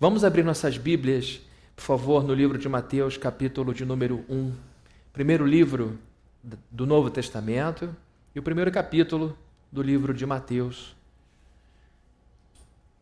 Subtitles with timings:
[0.00, 1.42] Vamos abrir nossas Bíblias,
[1.76, 4.56] por favor, no livro de Mateus, capítulo de número 1.
[5.12, 5.98] Primeiro livro
[6.70, 7.94] do Novo Testamento
[8.34, 9.36] e o primeiro capítulo
[9.70, 10.96] do livro de Mateus.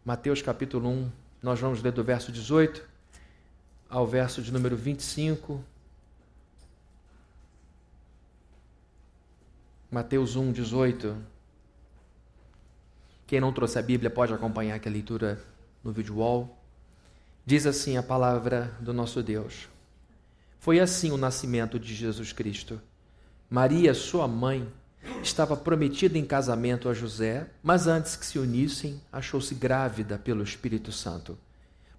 [0.05, 2.85] Mateus capítulo 1, nós vamos ler do verso 18
[3.89, 5.63] ao verso de número 25.
[9.89, 11.17] Mateus 1, 18.
[13.25, 15.41] Quem não trouxe a Bíblia pode acompanhar aqui a leitura
[15.85, 16.58] no vídeo wall.
[17.49, 19.71] Diz assim a palavra do nosso Deus.
[20.59, 22.79] Foi assim o nascimento de Jesus Cristo.
[23.49, 24.69] Maria, sua mãe,
[25.23, 30.93] estava prometida em casamento a José, mas antes que se unissem, achou-se grávida pelo Espírito
[30.93, 31.39] Santo.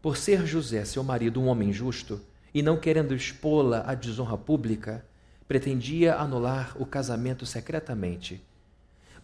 [0.04, 2.22] Por ser José, seu marido, um homem justo,
[2.54, 5.04] e não querendo expô-la à desonra pública,
[5.48, 8.40] pretendia anular o casamento secretamente.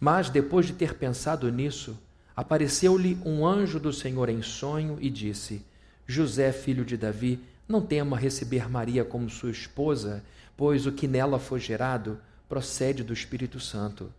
[0.00, 1.96] Mas, depois de ter pensado nisso,
[2.34, 5.64] apareceu-lhe um anjo do Senhor em sonho e disse:
[6.06, 10.22] José, filho de Davi, não tema receber Maria como sua esposa,
[10.56, 14.12] pois o que nela foi gerado procede do Espírito Santo.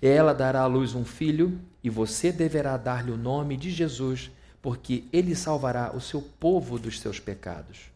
[0.00, 4.30] Ela dará à luz um filho, e você deverá dar-lhe o nome de Jesus,
[4.62, 7.90] porque ele salvará o seu povo dos seus pecados.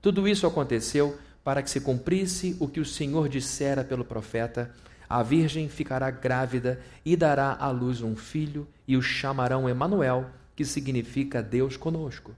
[0.00, 4.70] Tudo isso aconteceu para que se cumprisse o que o Senhor dissera pelo profeta:
[5.08, 10.64] a virgem ficará grávida e dará à luz um filho, e o chamarão Emanuel, que
[10.64, 12.34] significa Deus conosco.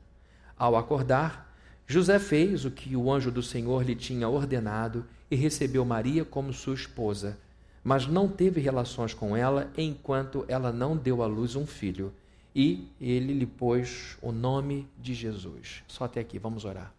[0.58, 1.52] Ao acordar,
[1.86, 6.52] José fez o que o anjo do Senhor lhe tinha ordenado e recebeu Maria como
[6.52, 7.38] sua esposa,
[7.84, 12.12] mas não teve relações com ela enquanto ela não deu à luz um filho.
[12.54, 15.84] E ele lhe pôs o nome de Jesus.
[15.86, 16.92] Só até aqui, vamos orar.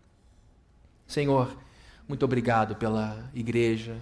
[1.08, 1.58] Senhor,
[2.08, 3.98] muito obrigado pela igreja,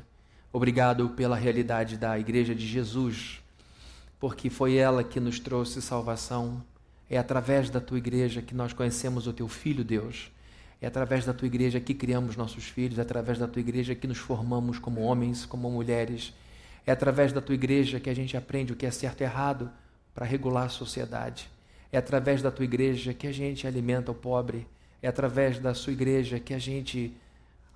[0.52, 3.42] obrigado pela realidade da igreja de Jesus,
[4.20, 6.62] porque foi ela que nos trouxe salvação.
[7.10, 10.32] É através da tua igreja que nós conhecemos o teu filho, Deus.
[10.82, 14.08] É através da tua igreja que criamos nossos filhos, é através da tua igreja que
[14.08, 16.34] nos formamos como homens, como mulheres.
[16.86, 19.72] É através da tua igreja que a gente aprende o que é certo e errado
[20.14, 21.50] para regular a sociedade.
[21.92, 24.68] É através da tua igreja que a gente alimenta o pobre.
[25.02, 27.16] É através da sua igreja que a gente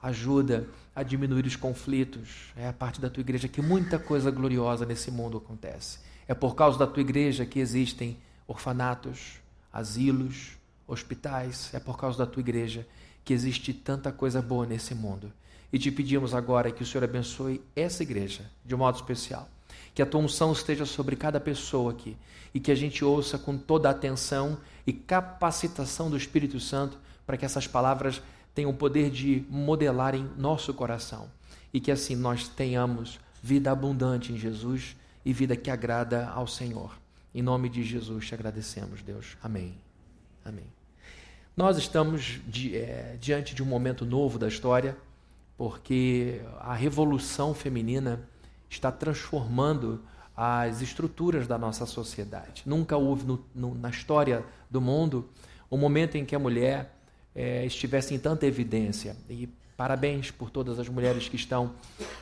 [0.01, 2.51] ajuda a diminuir os conflitos.
[2.55, 5.99] É a parte da tua igreja que muita coisa gloriosa nesse mundo acontece.
[6.27, 8.17] É por causa da tua igreja que existem
[8.49, 9.39] orfanatos,
[9.71, 12.85] asilos, hospitais, é por causa da tua igreja
[13.23, 15.31] que existe tanta coisa boa nesse mundo.
[15.71, 19.47] E te pedimos agora que o Senhor abençoe essa igreja de um modo especial.
[19.93, 22.17] Que a tua unção esteja sobre cada pessoa aqui
[22.51, 27.37] e que a gente ouça com toda a atenção e capacitação do Espírito Santo para
[27.37, 28.19] que essas palavras
[28.55, 31.29] tenham o poder de modelar em nosso coração
[31.71, 36.97] e que assim nós tenhamos vida abundante em Jesus e vida que agrada ao Senhor.
[37.33, 39.37] Em nome de Jesus te agradecemos, Deus.
[39.41, 39.75] Amém.
[40.43, 40.65] Amém.
[41.55, 44.97] Nós estamos di, é, diante de um momento novo da história,
[45.57, 48.21] porque a revolução feminina
[48.69, 50.01] está transformando
[50.35, 52.63] as estruturas da nossa sociedade.
[52.65, 55.29] Nunca houve no, no, na história do mundo
[55.69, 56.95] um momento em que a mulher
[57.35, 59.15] é, estivesse em tanta evidência.
[59.29, 61.73] E parabéns por todas as mulheres que estão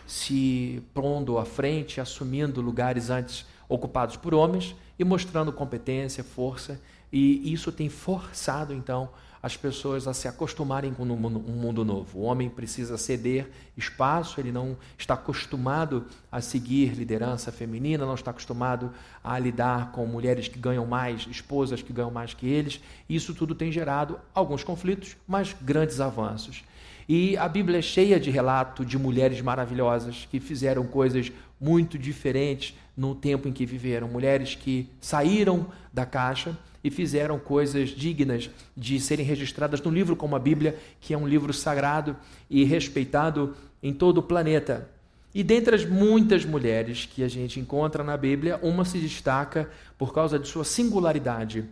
[0.05, 6.79] se pondo à frente, assumindo lugares antes ocupados por homens e mostrando competência, força.
[7.11, 9.09] E isso tem forçado, então,
[9.41, 12.19] as pessoas a se acostumarem com um mundo novo.
[12.19, 18.31] O homem precisa ceder espaço, ele não está acostumado a seguir liderança feminina, não está
[18.31, 18.91] acostumado
[19.23, 22.81] a lidar com mulheres que ganham mais, esposas que ganham mais que eles.
[23.07, 26.63] Isso tudo tem gerado alguns conflitos, mas grandes avanços.
[27.07, 32.75] E a Bíblia é cheia de relato de mulheres maravilhosas que fizeram coisas muito diferentes
[32.95, 34.07] no tempo em que viveram.
[34.07, 40.35] Mulheres que saíram da caixa e fizeram coisas dignas de serem registradas no livro como
[40.35, 42.15] a Bíblia, que é um livro sagrado
[42.49, 44.89] e respeitado em todo o planeta.
[45.33, 50.13] E dentre as muitas mulheres que a gente encontra na Bíblia, uma se destaca por
[50.13, 51.63] causa de sua singularidade.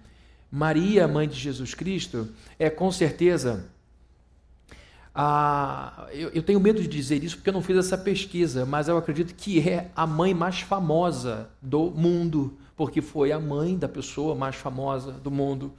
[0.52, 2.30] Maria, mãe de Jesus Cristo,
[2.60, 3.66] é com certeza
[5.16, 6.08] a.
[6.12, 8.98] Eu, eu tenho medo de dizer isso porque eu não fiz essa pesquisa, mas eu
[8.98, 14.36] acredito que é a mãe mais famosa do mundo porque foi a mãe da pessoa
[14.36, 15.72] mais famosa do mundo.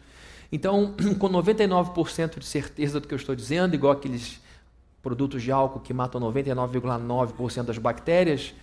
[0.51, 4.41] Então, com 99% de certeza do que eu estou dizendo, igual aqueles
[5.03, 8.55] produtos de álcool que matam 99,9% das bactérias,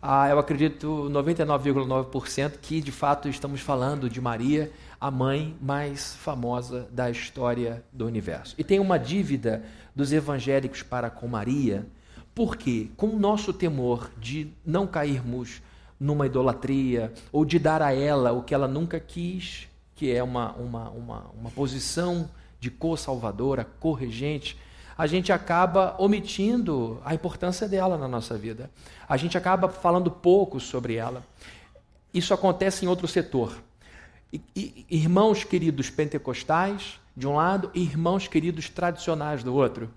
[0.00, 4.70] ah, eu acredito 99,9% que de fato estamos falando de Maria,
[5.00, 8.54] a mãe mais famosa da história do universo.
[8.58, 9.64] E tem uma dívida
[9.98, 11.84] dos evangélicos para com Maria,
[12.32, 15.60] porque com o nosso temor de não cairmos
[15.98, 19.66] numa idolatria, ou de dar a ela o que ela nunca quis,
[19.96, 22.30] que é uma, uma, uma, uma posição
[22.60, 24.56] de co-salvadora, co-regente,
[24.96, 28.70] a gente acaba omitindo a importância dela na nossa vida.
[29.08, 31.24] A gente acaba falando pouco sobre ela.
[32.14, 33.60] Isso acontece em outro setor.
[34.88, 39.90] Irmãos queridos pentecostais, de um lado, irmãos queridos tradicionais do outro.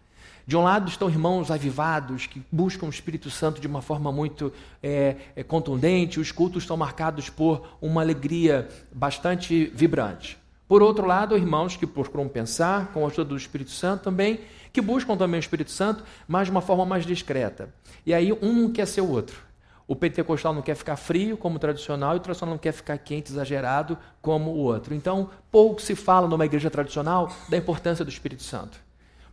[0.48, 4.52] De um lado estão irmãos avivados que buscam o Espírito Santo de uma forma muito
[4.82, 10.36] é, é, contundente, os cultos estão marcados por uma alegria bastante vibrante.
[10.68, 14.40] Por outro lado, irmãos que procuram pensar com a ajuda do Espírito Santo também
[14.74, 17.70] que buscam também o Espírito Santo, mas de uma forma mais discreta.
[18.04, 19.51] E aí um não quer ser o outro.
[19.92, 22.98] O pentecostal não quer ficar frio, como o tradicional, e o tradicional não quer ficar
[22.98, 24.96] quente, exagerado, como o outro.
[24.96, 28.80] Então, pouco se fala numa igreja tradicional da importância do Espírito Santo.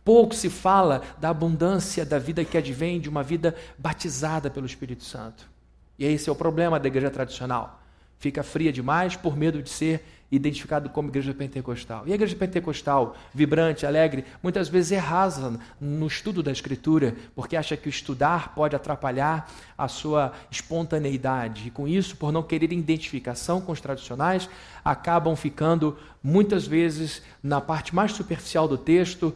[0.03, 5.05] Pouco se fala da abundância da vida que advém de uma vida batizada pelo Espírito
[5.05, 5.49] Santo.
[5.97, 7.79] E esse é o problema da igreja tradicional.
[8.17, 12.03] Fica fria demais por medo de ser identificado como igreja pentecostal.
[12.05, 17.55] E a igreja pentecostal, vibrante, alegre, muitas vezes é rasa no estudo da Escritura, porque
[17.55, 21.67] acha que estudar pode atrapalhar a sua espontaneidade.
[21.67, 24.49] E com isso, por não querer identificação com os tradicionais,
[24.85, 29.35] acabam ficando muitas vezes na parte mais superficial do texto,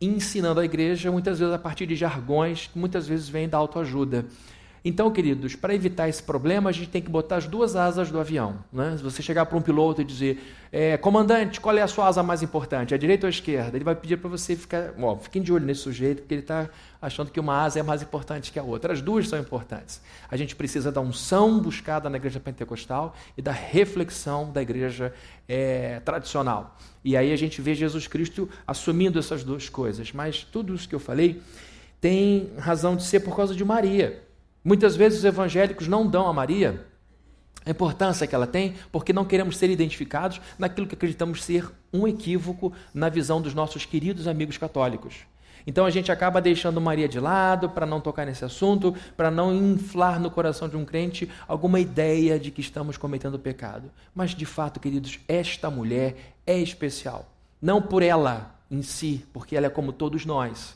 [0.00, 4.26] ensinando a igreja, muitas vezes a partir de jargões que muitas vezes vêm da autoajuda.
[4.84, 8.18] Então, queridos, para evitar esse problema, a gente tem que botar as duas asas do
[8.18, 8.64] avião.
[8.72, 8.96] Né?
[8.96, 10.42] Se você chegar para um piloto e dizer,
[10.72, 13.76] é, comandante, qual é a sua asa mais importante, a direita ou a esquerda?
[13.76, 16.68] Ele vai pedir para você ficar, ó, fiquem de olho nesse sujeito, porque ele está
[17.00, 18.92] achando que uma asa é mais importante que a outra.
[18.92, 20.00] As duas são importantes.
[20.28, 25.14] A gente precisa da unção buscada na igreja pentecostal e da reflexão da igreja
[25.48, 26.76] é, tradicional.
[27.04, 30.12] E aí a gente vê Jesus Cristo assumindo essas duas coisas.
[30.12, 31.40] Mas tudo isso que eu falei
[32.00, 34.31] tem razão de ser por causa de Maria.
[34.64, 36.86] Muitas vezes os evangélicos não dão a Maria
[37.64, 42.06] a importância que ela tem, porque não queremos ser identificados naquilo que acreditamos ser um
[42.08, 45.14] equívoco na visão dos nossos queridos amigos católicos.
[45.64, 49.54] Então a gente acaba deixando Maria de lado para não tocar nesse assunto, para não
[49.54, 53.88] inflar no coração de um crente alguma ideia de que estamos cometendo pecado.
[54.12, 57.32] Mas de fato, queridos, esta mulher é especial.
[57.60, 60.74] Não por ela em si, porque ela é como todos nós.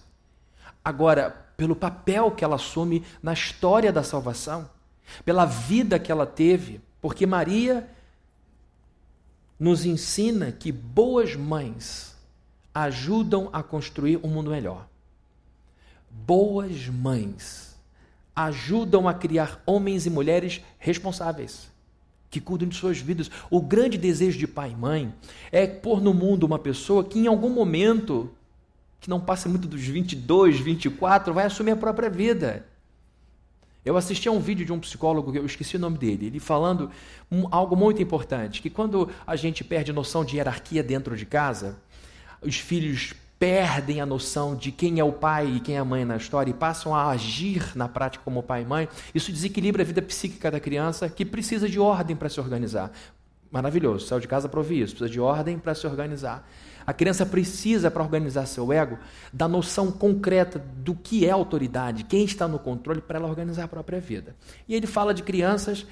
[0.84, 4.68] Agora, pelo papel que ela assume na história da salvação,
[5.24, 7.88] pela vida que ela teve, porque Maria
[9.58, 12.14] nos ensina que boas mães
[12.74, 14.86] ajudam a construir um mundo melhor.
[16.10, 17.74] Boas mães
[18.34, 21.70] ajudam a criar homens e mulheres responsáveis,
[22.28, 23.30] que cuidam de suas vidas.
[23.50, 25.14] O grande desejo de pai e mãe
[25.50, 28.30] é pôr no mundo uma pessoa que em algum momento
[29.06, 32.66] que não passa muito dos 22, 24, vai assumir a própria vida.
[33.84, 36.90] Eu assisti a um vídeo de um psicólogo, eu esqueci o nome dele, ele falando
[37.30, 41.76] um, algo muito importante, que quando a gente perde noção de hierarquia dentro de casa,
[42.42, 46.04] os filhos perdem a noção de quem é o pai e quem é a mãe
[46.04, 49.86] na história e passam a agir na prática como pai e mãe, isso desequilibra a
[49.86, 52.90] vida psíquica da criança que precisa de ordem para se organizar.
[53.52, 56.44] Maravilhoso, saiu de casa para ouvir isso, precisa de ordem para se organizar.
[56.86, 58.98] A criança precisa, para organizar seu ego,
[59.32, 63.68] da noção concreta do que é autoridade, quem está no controle para ela organizar a
[63.68, 64.36] própria vida.
[64.68, 65.86] E ele fala de crianças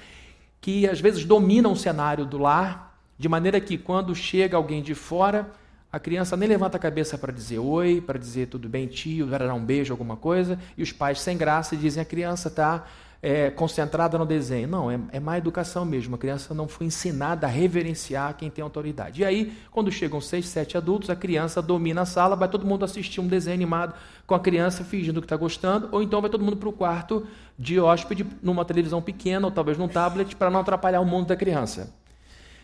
[0.61, 4.95] que às vezes dominam o cenário do lar, de maneira que quando chega alguém de
[4.95, 5.51] fora,
[5.91, 9.53] a criança nem levanta a cabeça para dizer oi, para dizer tudo bem, tio, dar
[9.53, 12.85] um beijo, alguma coisa, e os pais sem graça dizem a criança está
[13.25, 14.67] é, concentrada no desenho.
[14.67, 16.13] Não, é, é má educação mesmo.
[16.13, 19.23] A criança não foi ensinada a reverenciar quem tem autoridade.
[19.23, 22.85] E aí, quando chegam seis, sete adultos, a criança domina a sala, vai todo mundo
[22.85, 23.95] assistir um desenho animado
[24.27, 27.25] com a criança fingindo que está gostando, ou então vai todo mundo para o quarto
[27.57, 31.35] de hóspede numa televisão pequena, ou talvez num tablet, para não atrapalhar o mundo da
[31.35, 31.91] criança.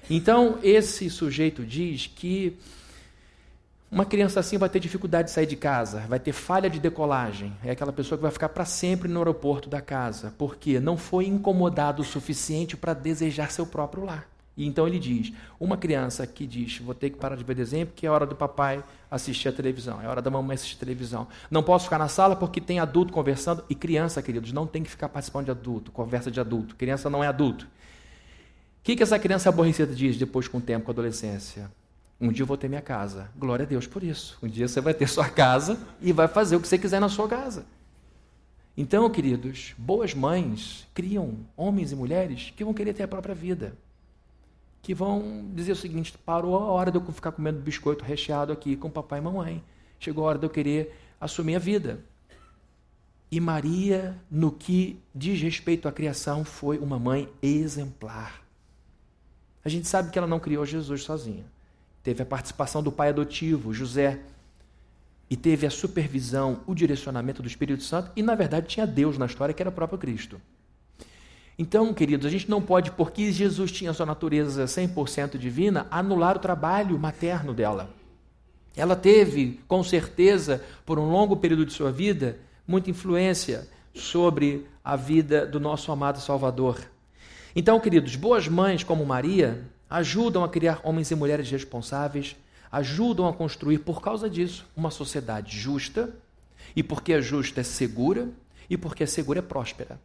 [0.08, 2.56] Então, esse sujeito diz que
[3.92, 7.54] uma criança assim vai ter dificuldade de sair de casa, vai ter falha de decolagem.
[7.62, 11.26] É aquela pessoa que vai ficar para sempre no aeroporto da casa, porque não foi
[11.28, 14.26] incomodado o suficiente para desejar seu próprio lar.
[14.56, 17.86] E então ele diz: uma criança que diz, vou ter que parar de ver desenho
[17.86, 21.28] porque é hora do papai assistir a televisão, é hora da mamãe assistir a televisão.
[21.50, 23.62] Não posso ficar na sala porque tem adulto conversando.
[23.70, 26.78] E criança, queridos, não tem que ficar participando de adulto, conversa de adulto.
[26.78, 27.66] Criança não é adulto.
[27.66, 31.70] O que, que essa criança aborrecida diz depois com o tempo, com a adolescência?
[32.22, 33.32] Um dia eu vou ter minha casa.
[33.36, 34.38] Glória a Deus por isso.
[34.44, 37.10] Um dia você vai ter sua casa e vai fazer o que você quiser na
[37.10, 37.66] sua casa.
[38.78, 43.76] Então, queridos, boas mães criam homens e mulheres que vão querer ter a própria vida.
[44.84, 48.76] Que vão dizer o seguinte: parou a hora de eu ficar comendo biscoito recheado aqui
[48.76, 49.64] com papai e mamãe.
[50.00, 52.00] Chegou a hora de eu querer assumir a vida.
[53.32, 58.44] E Maria, no que diz respeito à criação, foi uma mãe exemplar.
[59.66, 61.46] A gente sabe que ela não criou Jesus sozinha
[62.04, 64.20] teve a participação do pai adotivo, José,
[65.30, 69.26] e teve a supervisão, o direcionamento do Espírito Santo, e na verdade tinha Deus na
[69.26, 70.42] história, que era o próprio Cristo.
[71.58, 76.40] Então, queridos, a gente não pode, porque Jesus tinha sua natureza 100% divina, anular o
[76.40, 77.90] trabalho materno dela.
[78.76, 84.96] Ela teve, com certeza, por um longo período de sua vida, muita influência sobre a
[84.96, 86.80] vida do nosso amado Salvador.
[87.56, 92.38] Então, queridos, boas mães como Maria ajudam a criar homens e mulheres responsáveis,
[92.72, 96.16] ajudam a construir, por causa disso, uma sociedade justa,
[96.74, 98.30] e porque é justa é segura,
[98.70, 100.00] e porque é segura é próspera.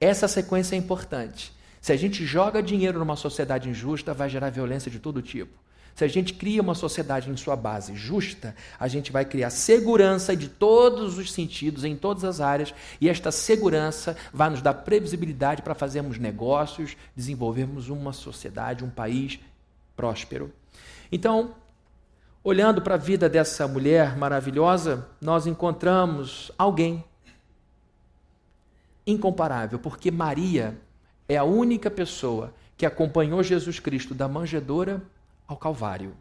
[0.00, 1.52] Essa sequência é importante.
[1.80, 5.56] Se a gente joga dinheiro numa sociedade injusta, vai gerar violência de todo tipo.
[5.94, 10.34] Se a gente cria uma sociedade em sua base justa, a gente vai criar segurança
[10.34, 15.62] de todos os sentidos, em todas as áreas, e esta segurança vai nos dar previsibilidade
[15.62, 19.38] para fazermos negócios, desenvolvermos uma sociedade, um país
[19.94, 20.52] próspero.
[21.10, 21.54] Então,
[22.42, 27.04] olhando para a vida dessa mulher maravilhosa, nós encontramos alguém
[29.06, 30.78] incomparável, porque Maria
[31.28, 35.02] é a única pessoa que acompanhou Jesus Cristo da manjedoura
[35.46, 36.14] ao Calvário.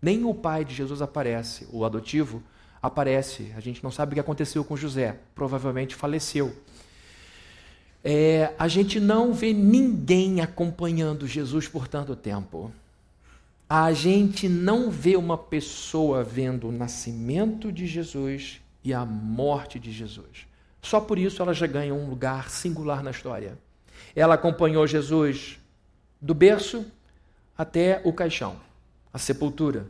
[0.00, 2.42] Nem o pai de Jesus aparece, o adotivo
[2.82, 3.52] aparece.
[3.56, 6.54] A gente não sabe o que aconteceu com José, provavelmente faleceu.
[8.02, 12.72] É, a gente não vê ninguém acompanhando Jesus por tanto tempo.
[13.68, 19.92] A gente não vê uma pessoa vendo o nascimento de Jesus e a morte de
[19.92, 20.46] Jesus.
[20.80, 23.58] Só por isso ela já ganha um lugar singular na história.
[24.14, 25.58] Ela acompanhou Jesus
[26.20, 26.86] do berço
[27.58, 28.56] até o caixão,
[29.12, 29.88] a sepultura.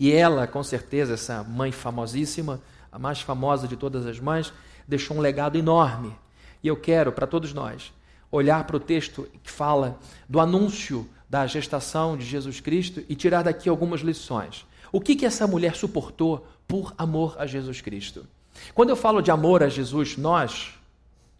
[0.00, 2.60] E ela, com certeza, essa mãe famosíssima,
[2.90, 4.52] a mais famosa de todas as mães,
[4.86, 6.12] deixou um legado enorme.
[6.60, 7.92] E eu quero, para todos nós,
[8.32, 9.96] olhar para o texto que fala
[10.28, 14.66] do anúncio da gestação de Jesus Cristo e tirar daqui algumas lições.
[14.90, 18.26] O que, que essa mulher suportou por amor a Jesus Cristo?
[18.74, 20.74] Quando eu falo de amor a Jesus, nós,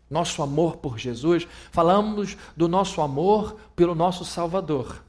[0.08, 5.02] nosso amor por Jesus, falamos do nosso amor pelo nosso Salvador.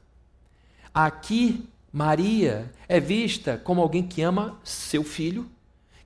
[0.94, 5.50] Aqui, Maria é vista como alguém que ama seu filho,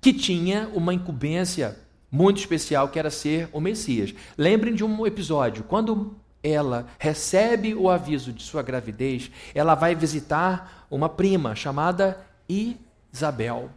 [0.01, 1.77] que tinha uma incumbência
[2.11, 4.15] muito especial, que era ser o Messias.
[4.37, 10.87] Lembrem de um episódio, quando ela recebe o aviso de sua gravidez, ela vai visitar
[10.91, 13.69] uma prima chamada Isabel.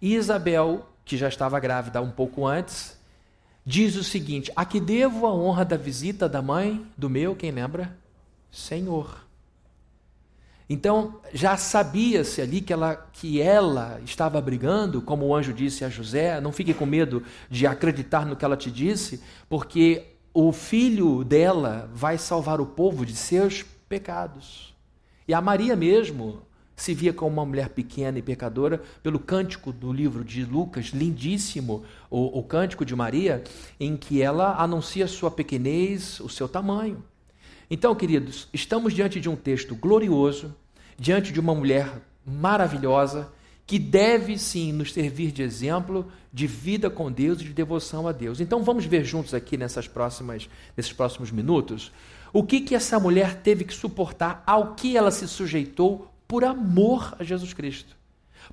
[0.00, 2.98] Isabel, que já estava grávida um pouco antes,
[3.64, 7.52] diz o seguinte: A que devo a honra da visita da mãe do meu, quem
[7.52, 7.96] lembra?
[8.50, 9.21] Senhor.
[10.72, 15.90] Então, já sabia-se ali que ela, que ela estava brigando, como o anjo disse a
[15.90, 21.24] José: não fique com medo de acreditar no que ela te disse, porque o filho
[21.24, 24.74] dela vai salvar o povo de seus pecados.
[25.28, 26.40] E a Maria mesmo
[26.74, 31.84] se via como uma mulher pequena e pecadora, pelo cântico do livro de Lucas, lindíssimo,
[32.10, 33.44] o, o cântico de Maria,
[33.78, 37.04] em que ela anuncia sua pequenez, o seu tamanho.
[37.70, 40.54] Então, queridos, estamos diante de um texto glorioso,
[41.02, 43.28] diante de uma mulher maravilhosa
[43.66, 48.12] que deve sim nos servir de exemplo de vida com Deus e de devoção a
[48.12, 48.40] Deus.
[48.40, 51.90] Então vamos ver juntos aqui nessas próximas, nesses próximos minutos
[52.32, 57.16] o que, que essa mulher teve que suportar, ao que ela se sujeitou por amor
[57.18, 57.96] a Jesus Cristo,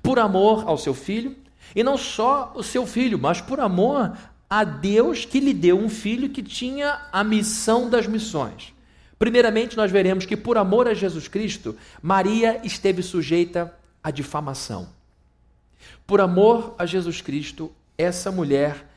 [0.02, 1.36] por amor ao seu filho,
[1.74, 4.18] e não só o seu filho, mas por amor
[4.50, 8.74] a Deus que lhe deu um filho que tinha a missão das missões.
[9.20, 13.70] Primeiramente, nós veremos que por amor a Jesus Cristo, Maria esteve sujeita
[14.02, 14.88] à difamação.
[16.06, 18.88] Por amor a Jesus Cristo, essa mulher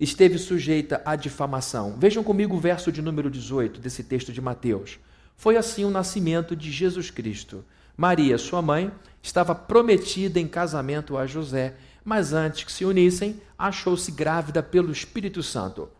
[0.00, 1.94] esteve sujeita à difamação.
[1.98, 4.98] Vejam comigo o verso de número 18 desse texto de Mateus.
[5.36, 7.62] Foi assim o nascimento de Jesus Cristo.
[7.98, 8.90] Maria, sua mãe,
[9.22, 15.42] estava prometida em casamento a José, mas antes que se unissem, achou-se grávida pelo Espírito
[15.42, 15.90] Santo.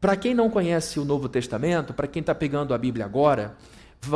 [0.00, 3.54] Para quem não conhece o Novo Testamento, para quem está pegando a Bíblia agora,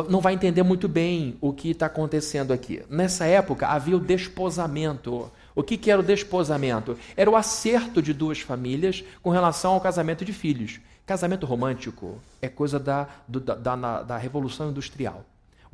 [0.08, 2.82] não vai entender muito bem o que está acontecendo aqui.
[2.88, 5.30] Nessa época havia o desposamento.
[5.54, 6.96] O que, que era o desposamento?
[7.14, 10.80] Era o acerto de duas famílias com relação ao casamento de filhos.
[11.04, 15.22] Casamento romântico é coisa da, do, da, da, da Revolução Industrial.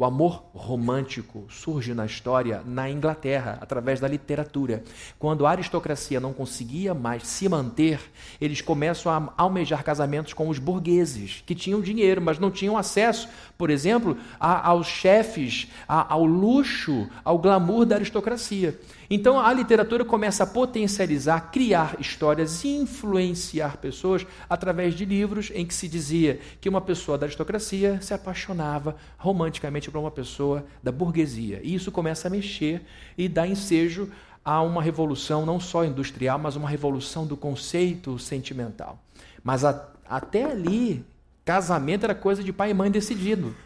[0.00, 4.82] O amor romântico surge na história na Inglaterra, através da literatura.
[5.18, 8.00] Quando a aristocracia não conseguia mais se manter,
[8.40, 13.28] eles começam a almejar casamentos com os burgueses, que tinham dinheiro, mas não tinham acesso,
[13.58, 18.80] por exemplo, a, aos chefes, a, ao luxo, ao glamour da aristocracia.
[19.12, 25.66] Então a literatura começa a potencializar, criar histórias e influenciar pessoas através de livros em
[25.66, 30.92] que se dizia que uma pessoa da aristocracia se apaixonava romanticamente para uma pessoa da
[30.92, 31.60] burguesia.
[31.64, 32.82] E isso começa a mexer
[33.18, 34.08] e dá ensejo
[34.44, 39.02] a uma revolução não só industrial, mas uma revolução do conceito sentimental.
[39.42, 41.04] Mas a, até ali,
[41.44, 43.56] casamento era coisa de pai e mãe decidido.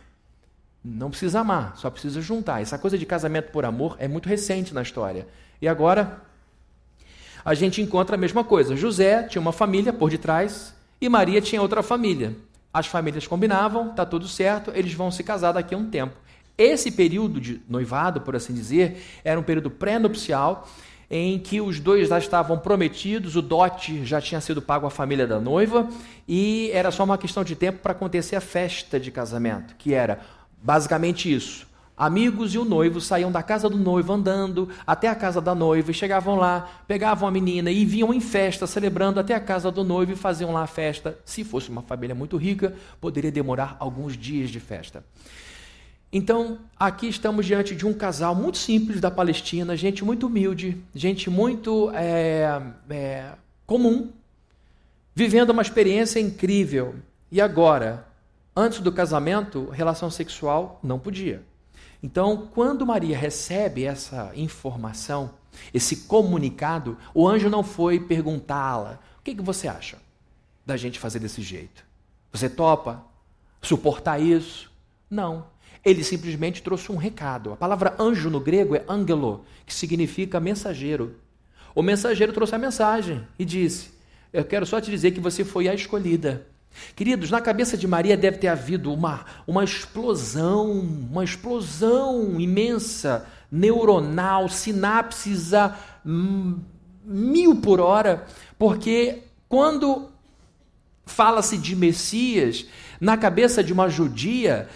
[0.85, 2.61] Não precisa amar, só precisa juntar.
[2.61, 5.27] Essa coisa de casamento por amor é muito recente na história.
[5.63, 6.21] E agora
[7.43, 8.77] a gente encontra a mesma coisa.
[8.77, 12.37] José tinha uma família por detrás e Maria tinha outra família.
[12.73, 16.17] As famílias combinavam, tá tudo certo, eles vão se casar daqui a um tempo.
[16.59, 20.69] Esse período de noivado, por assim dizer, era um período pré-nupcial
[21.11, 25.27] em que os dois já estavam prometidos, o dote já tinha sido pago à família
[25.27, 25.89] da noiva
[26.27, 30.21] e era só uma questão de tempo para acontecer a festa de casamento, que era
[30.65, 31.67] basicamente isso.
[31.97, 35.93] Amigos e o noivo saíam da casa do noivo andando até a casa da noiva
[35.93, 39.85] e chegavam lá, pegavam a menina e vinham em festa, celebrando até a casa do
[39.85, 41.17] noivo e faziam lá a festa.
[41.25, 45.05] Se fosse uma família muito rica, poderia demorar alguns dias de festa.
[46.11, 51.29] Então, aqui estamos diante de um casal muito simples da Palestina, gente muito humilde, gente
[51.29, 53.33] muito é, é,
[53.67, 54.11] comum,
[55.15, 56.97] vivendo uma experiência incrível.
[57.31, 58.07] E agora,
[58.57, 61.43] antes do casamento, relação sexual não podia.
[62.03, 65.31] Então, quando Maria recebe essa informação,
[65.73, 69.97] esse comunicado, o anjo não foi perguntá-la: o que, que você acha
[70.67, 71.85] da gente fazer desse jeito?
[72.33, 73.05] Você topa
[73.63, 74.71] suportar isso?
[75.09, 75.47] Não.
[75.85, 77.53] Ele simplesmente trouxe um recado.
[77.53, 81.17] A palavra anjo no grego é angelo, que significa mensageiro.
[81.75, 83.91] O mensageiro trouxe a mensagem e disse:
[84.33, 86.47] Eu quero só te dizer que você foi a escolhida.
[86.95, 94.49] Queridos, na cabeça de Maria deve ter havido uma, uma explosão, uma explosão imensa, neuronal,
[94.49, 95.77] sinapses a
[97.05, 98.27] mil por hora,
[98.59, 100.09] porque quando
[101.07, 102.67] fala-se de Messias,
[103.01, 104.69] na cabeça de uma judia,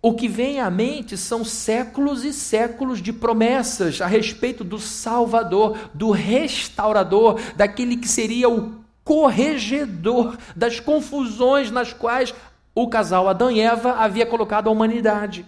[0.00, 5.90] o que vem à mente são séculos e séculos de promessas a respeito do Salvador,
[5.94, 12.34] do restaurador, daquele que seria o corregedor das confusões nas quais
[12.74, 15.44] o casal Adão e Eva havia colocado a humanidade.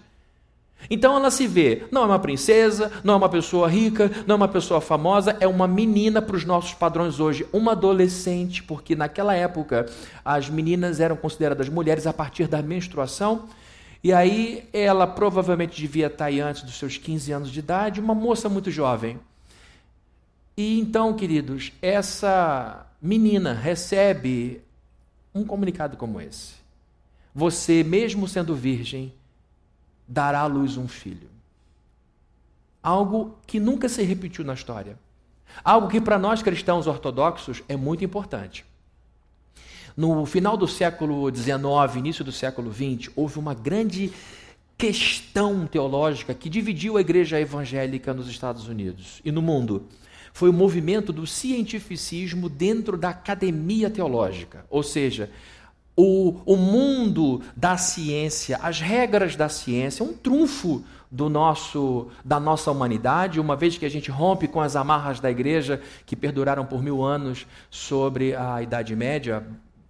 [0.90, 4.36] Então ela se vê, não é uma princesa, não é uma pessoa rica, não é
[4.36, 9.34] uma pessoa famosa, é uma menina para os nossos padrões hoje, uma adolescente, porque naquela
[9.34, 9.86] época
[10.24, 13.48] as meninas eram consideradas mulheres a partir da menstruação
[14.06, 18.14] e aí ela provavelmente devia estar aí antes dos seus 15 anos de idade, uma
[18.14, 19.18] moça muito jovem.
[20.56, 24.62] E então, queridos, essa menina recebe
[25.34, 26.54] um comunicado como esse.
[27.34, 29.12] Você, mesmo sendo virgem,
[30.08, 31.28] dará à luz um filho.
[32.82, 34.98] Algo que nunca se repetiu na história.
[35.62, 38.64] Algo que para nós cristãos ortodoxos é muito importante.
[39.96, 44.12] No final do século XIX, início do século XX, houve uma grande
[44.76, 49.86] questão teológica que dividiu a igreja evangélica nos Estados Unidos e no mundo.
[50.36, 55.30] Foi o movimento do cientificismo dentro da academia teológica, ou seja,
[55.96, 62.70] o, o mundo da ciência, as regras da ciência, um trunfo do nosso da nossa
[62.70, 66.82] humanidade, uma vez que a gente rompe com as amarras da igreja que perduraram por
[66.82, 69.42] mil anos sobre a Idade Média,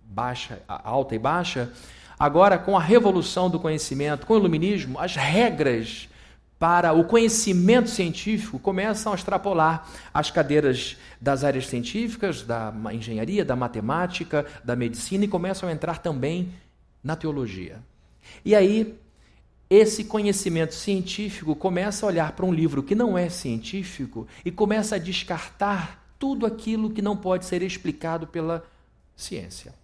[0.04, 1.72] baixa, alta e baixa,
[2.16, 6.08] agora com a revolução do conhecimento, com o iluminismo, as regras
[6.58, 13.54] para o conhecimento científico começam a extrapolar as cadeiras das áreas científicas, da engenharia, da
[13.54, 16.52] matemática, da medicina e começam a entrar também
[17.04, 17.78] na teologia.
[18.44, 18.98] E aí,
[19.68, 24.96] esse conhecimento científico começa a olhar para um livro que não é científico e começa
[24.96, 28.64] a descartar tudo aquilo que não pode ser explicado pela
[29.14, 29.74] ciência.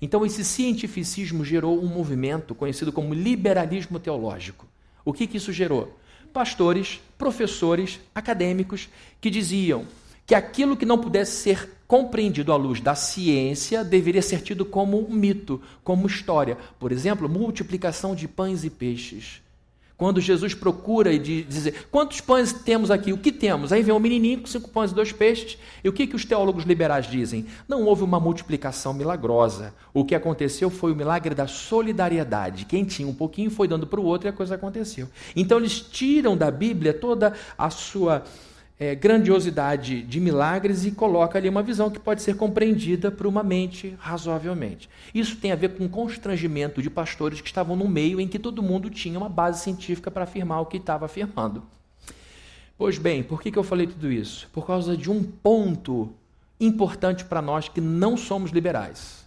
[0.00, 4.66] Então, esse cientificismo gerou um movimento conhecido como liberalismo teológico.
[5.04, 5.98] O que, que isso gerou?
[6.36, 8.90] Pastores, professores, acadêmicos
[9.22, 9.86] que diziam
[10.26, 15.00] que aquilo que não pudesse ser compreendido à luz da ciência deveria ser tido como
[15.00, 16.58] um mito, como história.
[16.78, 19.40] Por exemplo, multiplicação de pães e peixes.
[19.96, 23.14] Quando Jesus procura e diz, quantos pães temos aqui?
[23.14, 23.72] O que temos?
[23.72, 25.56] Aí vem um menininho com cinco pães e dois peixes.
[25.82, 27.46] E o que, que os teólogos liberais dizem?
[27.66, 29.72] Não houve uma multiplicação milagrosa.
[29.94, 32.66] O que aconteceu foi o milagre da solidariedade.
[32.66, 35.08] Quem tinha um pouquinho foi dando para o outro e a coisa aconteceu.
[35.34, 38.22] Então eles tiram da Bíblia toda a sua
[38.78, 43.42] é, grandiosidade de milagres e coloca ali uma visão que pode ser compreendida por uma
[43.42, 44.88] mente razoavelmente.
[45.14, 48.62] Isso tem a ver com constrangimento de pastores que estavam no meio em que todo
[48.62, 51.62] mundo tinha uma base científica para afirmar o que estava afirmando.
[52.76, 54.48] Pois bem, por que, que eu falei tudo isso?
[54.52, 56.12] Por causa de um ponto
[56.60, 59.26] importante para nós que não somos liberais.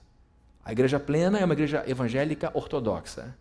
[0.64, 3.36] A igreja plena é uma igreja evangélica ortodoxa.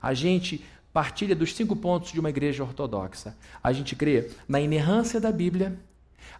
[0.00, 3.36] A gente partilha dos cinco pontos de uma igreja ortodoxa.
[3.62, 5.78] A gente crê na inerrância da Bíblia,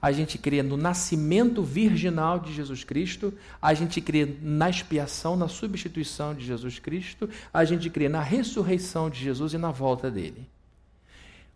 [0.00, 5.48] a gente crê no nascimento virginal de Jesus Cristo, a gente crê na expiação, na
[5.48, 10.48] substituição de Jesus Cristo, a gente crê na ressurreição de Jesus e na volta dele.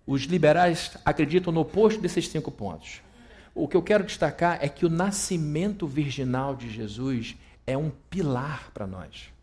[0.07, 3.01] Os liberais acreditam no oposto desses cinco pontos.
[3.55, 8.71] O que eu quero destacar é que o nascimento virginal de Jesus é um pilar
[8.75, 9.34] para nós.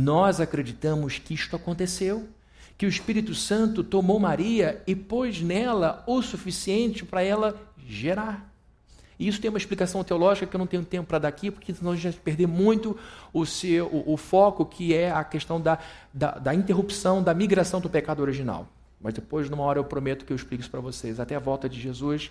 [0.00, 2.28] Nós acreditamos que isto aconteceu,
[2.76, 8.48] que o Espírito Santo tomou Maria e pôs nela o suficiente para ela gerar.
[9.18, 11.74] E isso tem uma explicação teológica que eu não tenho tempo para dar aqui, porque
[11.74, 12.96] senão a gente vai perder muito
[13.32, 15.80] o, seu, o, o foco, que é a questão da,
[16.14, 18.68] da, da, interrupção, da migração do pecado original.
[19.00, 21.18] Mas depois, numa hora, eu prometo que eu explico isso para vocês.
[21.18, 22.30] Até a volta de Jesus,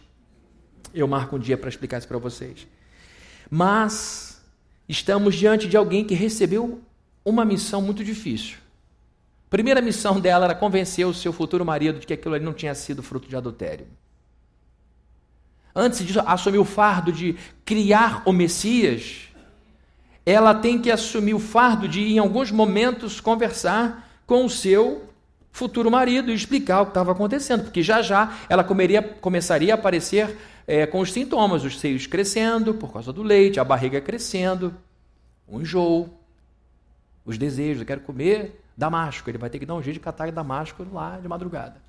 [0.94, 2.66] eu marco um dia para explicar isso para vocês.
[3.52, 4.42] Mas
[4.88, 6.87] estamos diante de alguém que recebeu
[7.28, 8.58] uma missão muito difícil.
[9.50, 12.76] Primeira missão dela era convencer o seu futuro marido de que aquilo ali não tinha
[12.76, 13.88] sido fruto de adultério
[15.78, 19.28] antes de assumir o fardo de criar o Messias,
[20.26, 25.04] ela tem que assumir o fardo de, em alguns momentos, conversar com o seu
[25.52, 29.76] futuro marido e explicar o que estava acontecendo, porque já já ela comeria, começaria a
[29.76, 30.36] aparecer
[30.66, 34.74] é, com os sintomas, os seios crescendo por causa do leite, a barriga crescendo,
[35.48, 36.10] o enjoo,
[37.28, 40.32] os desejos, eu quero comer damasco, ele vai ter que dar um jeito de catar
[40.32, 41.80] damasco lá de madrugada.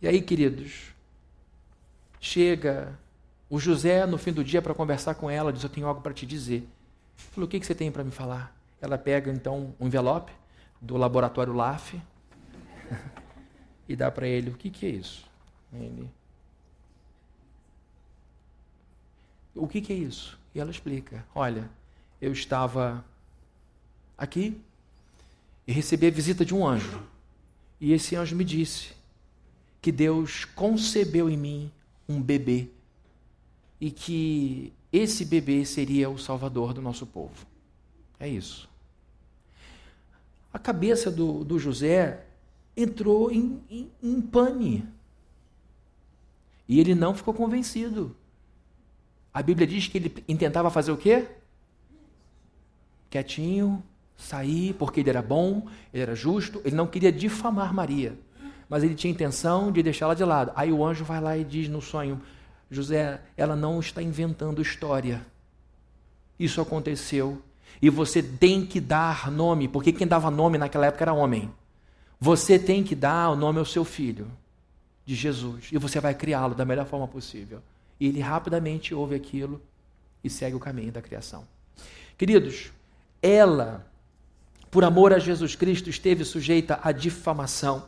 [0.00, 0.94] E aí, queridos,
[2.20, 2.98] Chega
[3.48, 6.12] o José no fim do dia para conversar com ela, diz: Eu tenho algo para
[6.12, 6.68] te dizer.
[7.16, 8.56] Falou: O que, que você tem para me falar?
[8.80, 10.32] Ela pega então um envelope
[10.80, 12.00] do laboratório LAF
[13.88, 15.26] e dá para ele: O que, que é isso?
[15.72, 16.10] Ele.
[19.54, 20.38] O que, que é isso?
[20.54, 21.70] E ela explica: Olha,
[22.20, 23.04] eu estava
[24.18, 24.60] aqui
[25.66, 27.00] e recebi a visita de um anjo.
[27.80, 28.92] E esse anjo me disse
[29.80, 31.72] que Deus concebeu em mim
[32.08, 32.68] um bebê
[33.80, 37.46] e que esse bebê seria o salvador do nosso povo.
[38.18, 38.68] É isso.
[40.52, 42.24] A cabeça do, do José
[42.76, 44.84] entrou em, em, em pane.
[46.66, 48.16] E ele não ficou convencido.
[49.32, 51.28] A Bíblia diz que ele intentava fazer o quê?
[53.10, 53.82] Quietinho,
[54.18, 58.18] sair, porque ele era bom, ele era justo, ele não queria difamar Maria
[58.68, 60.52] mas ele tinha intenção de deixá-la de lado.
[60.54, 62.20] Aí o anjo vai lá e diz no sonho:
[62.70, 65.24] José, ela não está inventando história.
[66.38, 67.40] Isso aconteceu.
[67.80, 71.50] E você tem que dar nome, porque quem dava nome naquela época era homem.
[72.20, 74.28] Você tem que dar o nome ao seu filho,
[75.06, 77.60] de Jesus, e você vai criá-lo da melhor forma possível.
[78.00, 79.62] E ele rapidamente ouve aquilo
[80.22, 81.46] e segue o caminho da criação.
[82.16, 82.72] Queridos,
[83.22, 83.86] ela,
[84.70, 87.86] por amor a Jesus Cristo, esteve sujeita à difamação.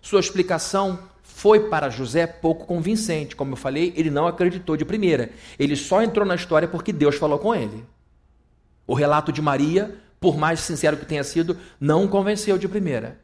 [0.00, 3.36] Sua explicação foi para José pouco convincente.
[3.36, 5.30] Como eu falei, ele não acreditou de primeira.
[5.58, 7.84] Ele só entrou na história porque Deus falou com ele.
[8.86, 13.20] O relato de Maria, por mais sincero que tenha sido, não convenceu de primeira.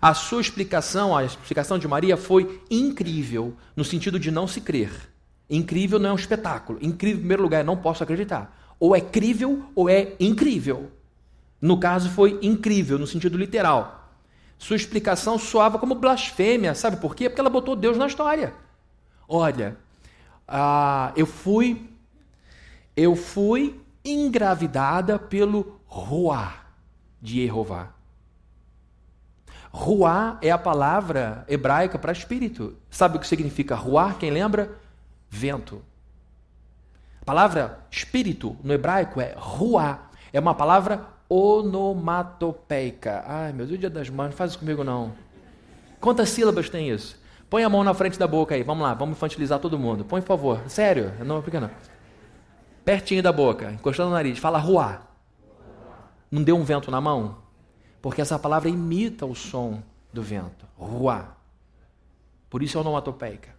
[0.00, 4.90] A sua explicação, a explicação de Maria foi incrível, no sentido de não se crer.
[5.48, 6.78] Incrível não é um espetáculo.
[6.82, 8.74] Incrível, em primeiro lugar, não posso acreditar.
[8.78, 10.90] Ou é crível ou é incrível.
[11.64, 14.10] No caso, foi incrível, no sentido literal.
[14.58, 17.26] Sua explicação soava como blasfêmia, sabe por quê?
[17.26, 18.52] Porque ela botou Deus na história.
[19.26, 19.74] Olha,
[20.46, 21.88] ah, eu fui,
[22.94, 26.52] eu fui engravidada pelo Ruá
[27.18, 27.94] de Jeová.
[29.72, 32.76] Ruá é a palavra hebraica para espírito.
[32.90, 34.12] Sabe o que significa ruá?
[34.12, 34.70] Quem lembra?
[35.30, 35.82] Vento.
[37.22, 40.10] A palavra espírito no hebraico é ruá.
[40.30, 43.24] É uma palavra onomatopeica.
[43.26, 45.12] Ai, meu Deus, dia das mãos, não faz isso comigo não.
[46.00, 47.20] Quantas sílabas tem isso?
[47.50, 50.04] Põe a mão na frente da boca aí, vamos lá, vamos infantilizar todo mundo.
[50.04, 50.60] Põe, por favor.
[50.68, 51.70] Sério, não, por que não?
[52.84, 54.38] Pertinho da boca, encostando no nariz.
[54.38, 55.02] Fala ruá.
[56.30, 57.38] Não deu um vento na mão?
[58.00, 60.66] Porque essa palavra imita o som do vento.
[60.76, 61.36] Ruá.
[62.48, 63.54] Por isso é onomatopeica.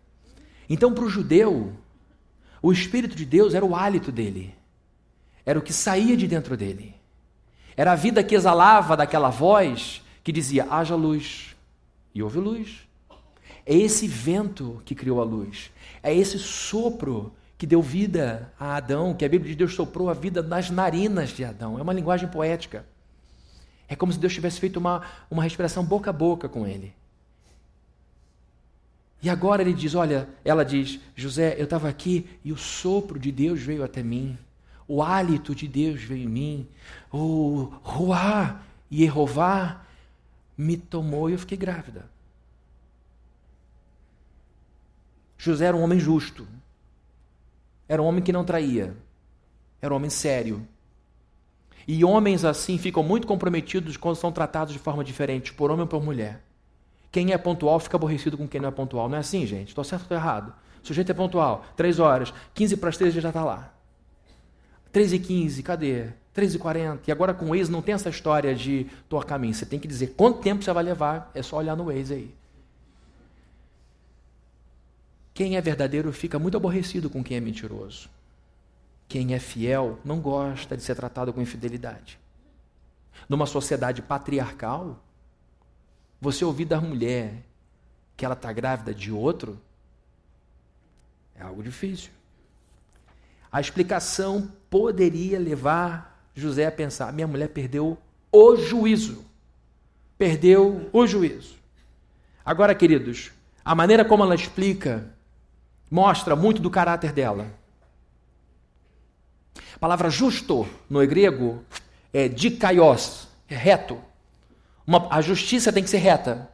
[0.70, 1.74] Então, para o judeu,
[2.62, 4.56] o Espírito de Deus era o hálito dele.
[5.46, 6.96] Era o que saía de dentro dele.
[7.78, 11.56] Era a vida que exalava daquela voz que dizia: haja luz.
[12.14, 12.88] E houve luz.
[13.66, 15.72] É esse vento que criou a luz.
[16.02, 20.14] É esse sopro que deu vida a Adão, que a Bíblia de Deus soprou a
[20.14, 21.80] vida nas narinas de Adão.
[21.80, 22.86] É uma linguagem poética.
[23.88, 26.94] É como se Deus tivesse feito uma, uma respiração boca a boca com ele.
[29.22, 33.32] E agora ele diz: Olha, ela diz, José, eu estava aqui e o sopro de
[33.32, 34.38] Deus veio até mim.
[34.88, 36.68] O hálito de Deus veio em mim.
[37.12, 39.82] O Ruá, Yehová,
[40.58, 42.10] me tomou e eu fiquei grávida.
[45.38, 46.48] José era um homem justo.
[47.88, 48.96] Era um homem que não traía.
[49.82, 50.68] Era um homem sério.
[51.88, 55.88] E homens assim ficam muito comprometidos quando são tratados de forma diferente, por homem ou
[55.88, 56.42] por mulher.
[57.12, 59.08] Quem é pontual fica aborrecido com quem não é pontual.
[59.08, 59.70] Não é assim, gente?
[59.70, 60.54] Estou certo ou estou errado?
[60.84, 61.64] O sujeito é pontual.
[61.76, 62.34] Três horas.
[62.54, 63.75] 15 para as três já está lá.
[64.96, 66.08] 3 e 15, cadê?
[66.34, 67.04] 3 e 40.
[67.06, 69.54] E agora com o Waze não tem essa história de estou a caminho.
[69.54, 71.30] Você tem que dizer quanto tempo você vai levar.
[71.36, 72.36] É só olhar no Waze aí.
[75.34, 78.10] Quem é verdadeiro fica muito aborrecido com quem é mentiroso.
[79.06, 82.18] Quem é fiel não gosta de ser tratado com infidelidade.
[83.28, 85.04] Numa sociedade patriarcal,
[86.22, 87.44] você ouvir da mulher
[88.16, 89.60] que ela está grávida de outro
[91.36, 92.12] é algo difícil.
[93.56, 97.98] A explicação poderia levar José a pensar: minha mulher perdeu
[98.30, 99.24] o juízo.
[100.18, 101.56] Perdeu o juízo.
[102.44, 103.32] Agora, queridos,
[103.64, 105.10] a maneira como ela explica
[105.90, 107.48] mostra muito do caráter dela.
[109.74, 111.64] A palavra justo no grego
[112.12, 113.98] é dikaios, é reto.
[114.86, 116.52] Uma, a justiça tem que ser reta.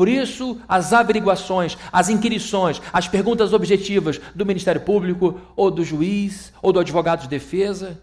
[0.00, 6.54] Por isso, as averiguações, as inquirições, as perguntas objetivas do Ministério Público, ou do juiz,
[6.62, 8.00] ou do advogado de defesa,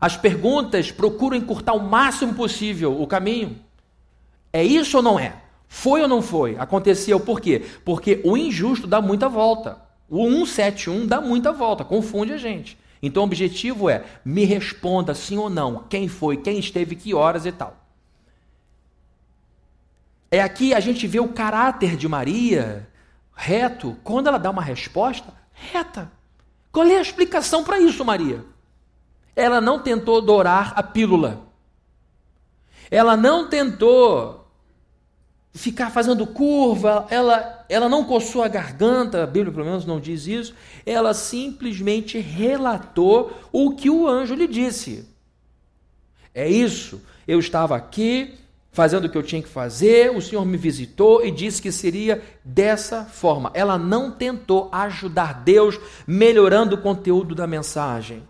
[0.00, 3.60] as perguntas procuram encurtar o máximo possível o caminho.
[4.52, 5.36] É isso ou não é?
[5.68, 6.56] Foi ou não foi?
[6.58, 7.62] Aconteceu por quê?
[7.84, 9.78] Porque o injusto dá muita volta.
[10.10, 12.76] O 171 dá muita volta, confunde a gente.
[13.00, 17.46] Então o objetivo é me responda sim ou não, quem foi, quem esteve, que horas
[17.46, 17.85] e tal.
[20.36, 22.86] É aqui a gente vê o caráter de Maria
[23.34, 26.12] reto, quando ela dá uma resposta reta.
[26.70, 28.44] Qual é a explicação para isso, Maria?
[29.34, 31.40] Ela não tentou dourar a pílula.
[32.90, 34.46] Ela não tentou
[35.54, 40.26] ficar fazendo curva, ela, ela não coçou a garganta, a Bíblia pelo menos não diz
[40.26, 45.08] isso, ela simplesmente relatou o que o anjo lhe disse.
[46.34, 48.38] É isso, eu estava aqui
[48.76, 52.22] fazendo o que eu tinha que fazer, o Senhor me visitou e disse que seria
[52.44, 53.50] dessa forma.
[53.54, 58.22] Ela não tentou ajudar Deus melhorando o conteúdo da mensagem.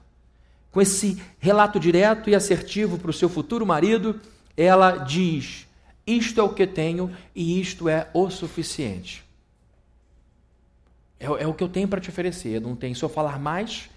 [0.71, 4.21] Com esse relato direto e assertivo para o seu futuro marido,
[4.57, 5.67] ela diz:
[6.07, 9.25] isto é o que tenho e isto é o suficiente.
[11.19, 12.61] É, é o que eu tenho para te oferecer.
[12.61, 12.95] Não tenho.
[12.95, 13.91] Se eu falar mais,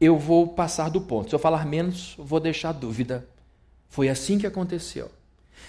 [0.00, 1.30] eu vou passar do ponto.
[1.30, 3.26] Se eu falar menos, vou deixar dúvida.
[3.88, 5.10] Foi assim que aconteceu.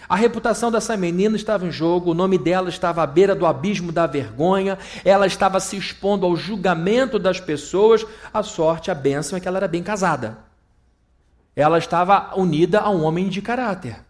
[0.09, 3.91] A reputação dessa menina estava em jogo, o nome dela estava à beira do abismo
[3.91, 8.05] da vergonha, ela estava se expondo ao julgamento das pessoas.
[8.33, 10.37] A sorte, a bênção é que ela era bem casada.
[11.55, 14.07] Ela estava unida a um homem de caráter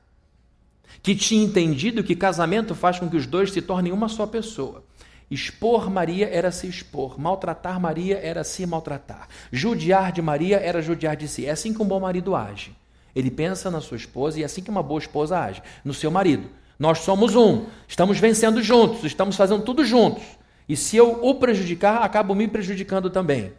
[1.01, 4.83] que tinha entendido que casamento faz com que os dois se tornem uma só pessoa.
[5.29, 11.15] Expor Maria era se expor, maltratar Maria era se maltratar, judiar de Maria era judiar
[11.15, 11.45] de si.
[11.45, 12.75] É assim que um bom marido age.
[13.17, 16.11] Ele pensa na sua esposa e é assim que uma boa esposa age, no seu
[16.11, 16.47] marido.
[16.77, 20.23] Nós somos um, estamos vencendo juntos, estamos fazendo tudo juntos.
[20.69, 23.53] E se eu o prejudicar, acabo me prejudicando também.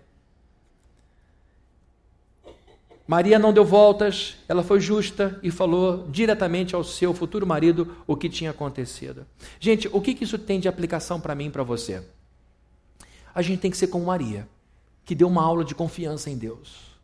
[3.05, 8.17] Maria não deu voltas, ela foi justa e falou diretamente ao seu futuro marido o
[8.17, 9.27] que tinha acontecido.
[9.59, 12.01] Gente, o que isso tem de aplicação para mim e para você?
[13.35, 14.47] A gente tem que ser como Maria,
[15.05, 16.97] que deu uma aula de confiança em Deus.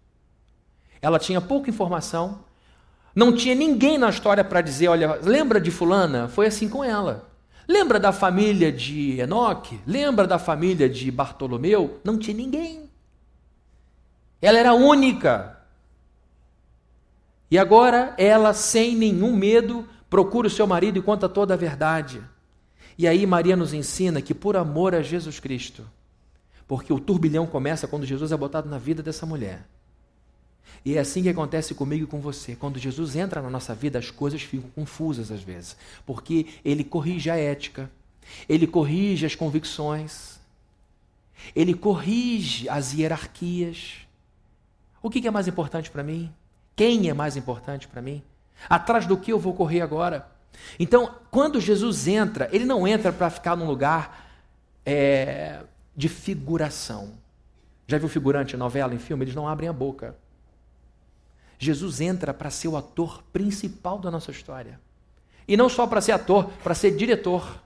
[1.05, 2.44] Ela tinha pouca informação,
[3.15, 6.29] não tinha ninguém na história para dizer: olha, lembra de Fulana?
[6.29, 7.31] Foi assim com ela.
[7.67, 9.81] Lembra da família de Enoque?
[9.87, 12.01] Lembra da família de Bartolomeu?
[12.05, 12.91] Não tinha ninguém.
[14.43, 15.59] Ela era única.
[17.51, 22.21] E agora ela, sem nenhum medo, procura o seu marido e conta toda a verdade.
[22.99, 25.89] E aí Maria nos ensina que por amor a Jesus Cristo,
[26.67, 29.67] porque o turbilhão começa quando Jesus é botado na vida dessa mulher.
[30.85, 32.55] E é assim que acontece comigo e com você.
[32.55, 37.31] Quando Jesus entra na nossa vida, as coisas ficam confusas às vezes, porque ele corrige
[37.31, 37.91] a ética,
[38.49, 40.39] ele corrige as convicções,
[41.55, 44.07] ele corrige as hierarquias.
[45.03, 46.33] O que é mais importante para mim?
[46.77, 48.23] Quem é mais importante para mim?
[48.69, 50.27] Atrás do que eu vou correr agora?
[50.79, 54.31] Então, quando Jesus entra, ele não entra para ficar num lugar
[54.85, 55.61] é,
[55.97, 57.13] de figuração.
[57.87, 59.25] Já viu figurante em novela, em filme?
[59.25, 60.15] Eles não abrem a boca.
[61.65, 64.79] Jesus entra para ser o ator principal da nossa história.
[65.49, 67.63] E não só para ser ator, para ser diretor.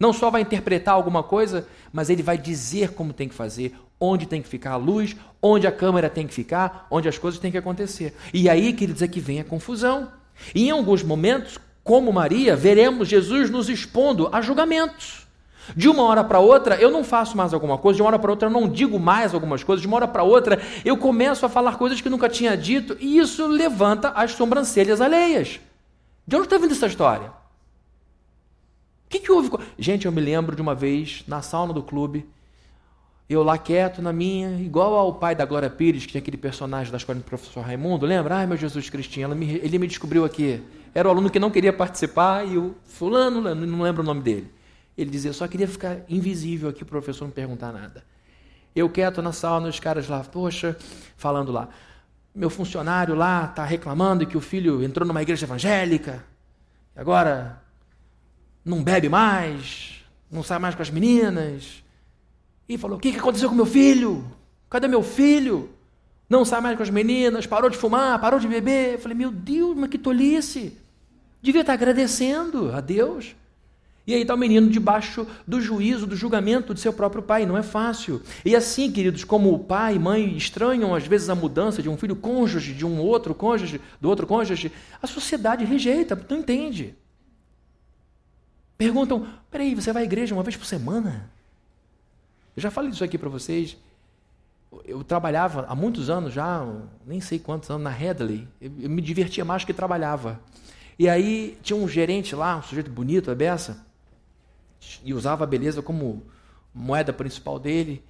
[0.00, 4.26] Não só vai interpretar alguma coisa, mas ele vai dizer como tem que fazer, onde
[4.26, 7.50] tem que ficar a luz, onde a câmera tem que ficar, onde as coisas têm
[7.50, 8.14] que acontecer.
[8.32, 10.12] E aí, queridos, é que vem a confusão.
[10.54, 15.27] E em alguns momentos, como Maria, veremos Jesus nos expondo a julgamentos.
[15.76, 18.30] De uma hora para outra, eu não faço mais alguma coisa, de uma hora para
[18.30, 21.48] outra, eu não digo mais algumas coisas, de uma hora para outra, eu começo a
[21.48, 25.60] falar coisas que nunca tinha dito, e isso levanta as sobrancelhas alheias.
[26.26, 27.28] De onde está vindo essa história?
[27.28, 29.50] O que, que houve?
[29.78, 32.26] Gente, eu me lembro de uma vez, na sauna do clube,
[33.28, 36.90] eu lá quieto na minha, igual ao pai da Glória Pires, que tinha aquele personagem
[36.90, 38.36] da escola do professor Raimundo, lembra?
[38.36, 40.62] Ai, meu Jesus Cristinho, me, ele me descobriu aqui.
[40.94, 44.50] Era o aluno que não queria participar e o fulano, não lembro o nome dele.
[44.98, 48.04] Ele dizia, só queria ficar invisível aqui, o professor não perguntar nada.
[48.74, 50.76] Eu quieto na sala, os caras lá, poxa,
[51.16, 51.68] falando lá.
[52.34, 56.24] Meu funcionário lá está reclamando que o filho entrou numa igreja evangélica,
[56.96, 57.62] agora
[58.64, 61.84] não bebe mais, não sai mais com as meninas.
[62.68, 64.24] E falou: O que aconteceu com meu filho?
[64.68, 65.70] Cadê meu filho?
[66.28, 68.94] Não sai mais com as meninas, parou de fumar, parou de beber.
[68.94, 70.76] Eu falei: Meu Deus, mas que tolice.
[71.40, 73.36] Devia estar agradecendo a Deus.
[74.08, 77.44] E aí está o menino debaixo do juízo, do julgamento de seu próprio pai.
[77.44, 78.22] Não é fácil.
[78.42, 81.96] E assim, queridos, como o pai e mãe estranham às vezes a mudança de um
[81.98, 86.94] filho cônjuge, de um outro cônjuge, do outro cônjuge, a sociedade rejeita, não entende.
[88.78, 91.28] Perguntam: peraí, você vai à igreja uma vez por semana?
[92.56, 93.76] Eu já falei isso aqui para vocês.
[94.86, 96.66] Eu trabalhava há muitos anos já,
[97.06, 98.48] nem sei quantos anos, na Headley.
[98.58, 100.40] Eu me divertia mais que trabalhava.
[100.98, 103.86] E aí tinha um gerente lá, um sujeito bonito, a beça
[105.04, 106.22] e usava a beleza como
[106.74, 108.02] moeda principal dele.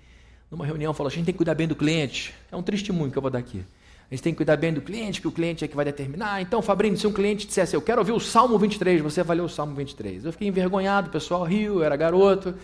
[0.50, 2.34] Numa reunião falou: a gente tem que cuidar bem do cliente.
[2.50, 3.64] É um testemunho que eu vou dar aqui.
[4.10, 6.40] A gente tem que cuidar bem do cliente, que o cliente é que vai determinar.
[6.40, 9.48] Então, Fabrício, se um cliente dissesse, eu quero ouvir o Salmo 23, você ler o
[9.50, 10.24] Salmo 23.
[10.24, 12.54] Eu fiquei envergonhado, o pessoal riu, eu era garoto,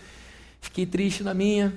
[0.59, 1.71] fiquei triste na minha.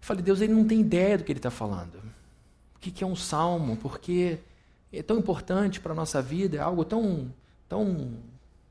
[0.00, 1.96] Falei, Deus, ele não tem ideia do que ele está falando.
[1.96, 3.76] O que é um salmo?
[3.76, 4.38] Porque
[4.90, 7.30] é tão importante para a nossa vida, é algo tão,
[7.68, 8.14] tão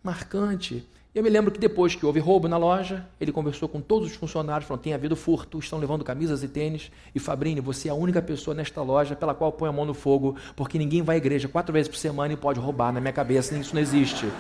[0.02, 0.84] marcante.
[1.18, 4.16] Eu me lembro que depois que houve roubo na loja, ele conversou com todos os
[4.16, 6.92] funcionários, falou: tem havido furto, estão levando camisas e tênis.
[7.16, 9.96] E Fabrini, você é a única pessoa nesta loja pela qual põe a mão no
[9.96, 12.94] fogo, porque ninguém vai à igreja quatro vezes por semana e pode roubar.
[12.94, 14.32] Na minha cabeça, isso não existe.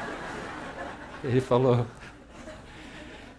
[1.23, 1.83] Ele falou.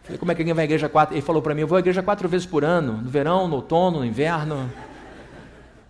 [0.02, 1.14] Falei, como é que ninguém vai à igreja quatro?
[1.14, 3.54] Ele falou para mim: eu vou à igreja quatro vezes por ano, no verão, no
[3.54, 4.68] outono, no inverno.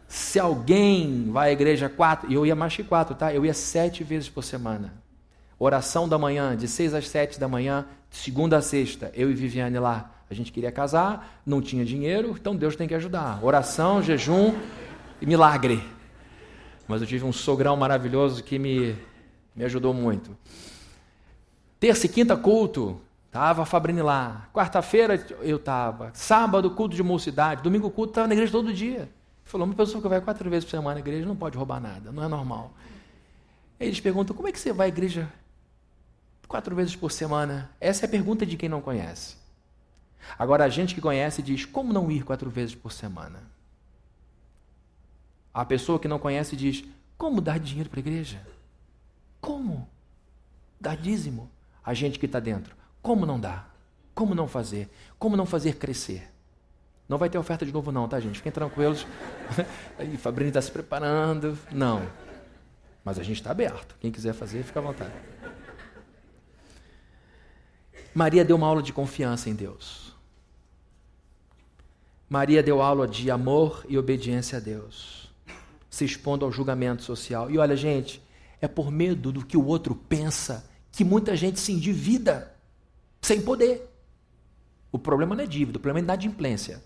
[0.07, 3.33] Se alguém vai à igreja quatro, e eu ia mais que quatro, tá?
[3.33, 5.08] Eu ia sete vezes por semana.
[5.59, 9.79] Oração da manhã, de seis às sete da manhã, segunda a sexta, eu e Viviane
[9.79, 10.13] lá.
[10.31, 13.43] A gente queria casar, não tinha dinheiro, então Deus tem que ajudar.
[13.43, 14.55] Oração, jejum
[15.21, 15.83] e milagre.
[16.87, 18.95] Mas eu tive um sogrão maravilhoso que me,
[19.57, 20.37] me ajudou muito.
[21.81, 23.01] Terça e quinta, culto.
[23.31, 24.49] Tava a Fabrini lá.
[24.53, 26.11] Quarta-feira eu tava.
[26.15, 27.63] Sábado, culto de mocidade.
[27.63, 29.09] Domingo, culto, estava na igreja todo dia.
[29.45, 32.13] Falou, uma pessoa que vai quatro vezes por semana na igreja não pode roubar nada,
[32.13, 32.73] não é normal.
[33.81, 35.31] Eles perguntam, como é que você vai à igreja
[36.49, 37.71] Quatro vezes por semana.
[37.79, 39.37] Essa é a pergunta de quem não conhece.
[40.39, 43.43] Agora, a gente que conhece diz: como não ir quatro vezes por semana?
[45.53, 46.85] A pessoa que não conhece diz:
[47.19, 48.41] como dar dinheiro para a igreja?
[49.43, 49.89] Como?
[50.81, 51.51] Dar dízimo.
[51.85, 53.77] A gente que está dentro: como não dar?
[54.15, 54.91] Como não fazer?
[55.19, 56.33] Como não fazer crescer?
[57.09, 58.37] Não vai ter oferta de novo, não, tá, gente?
[58.37, 59.07] Fiquem tranquilos.
[59.99, 61.59] Aí, Fabrini está se preparando.
[61.71, 62.03] Não.
[63.05, 63.97] Mas a gente está aberto.
[64.01, 65.13] Quem quiser fazer, fica à vontade.
[68.15, 70.15] Maria deu uma aula de confiança em Deus.
[72.29, 75.33] Maria deu aula de amor e obediência a Deus,
[75.89, 77.51] se expondo ao julgamento social.
[77.51, 78.23] E olha, gente,
[78.61, 82.55] é por medo do que o outro pensa que muita gente se endivida
[83.23, 83.89] sem poder.
[84.91, 86.83] O problema não é dívida, o problema é inadimplência.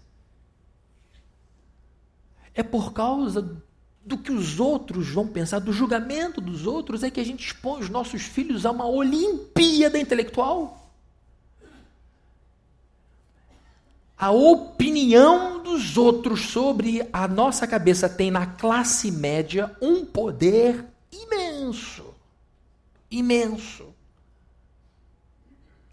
[2.55, 3.61] É por causa
[4.05, 7.81] do que os outros vão pensar, do julgamento dos outros, é que a gente expõe
[7.81, 10.82] os nossos filhos a uma Olimpíada intelectual.
[14.23, 22.05] A opinião dos outros sobre a nossa cabeça tem na classe média um poder imenso.
[23.11, 23.93] Imenso.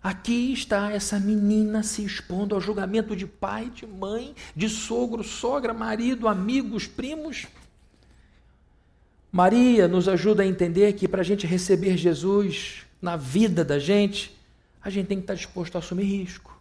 [0.04, 5.74] Aqui está essa menina se expondo ao julgamento de pai, de mãe, de sogro, sogra,
[5.74, 7.48] marido, amigos, primos.
[9.32, 14.38] Maria nos ajuda a entender que para a gente receber Jesus na vida da gente,
[14.80, 16.59] a gente tem que estar disposto a assumir risco.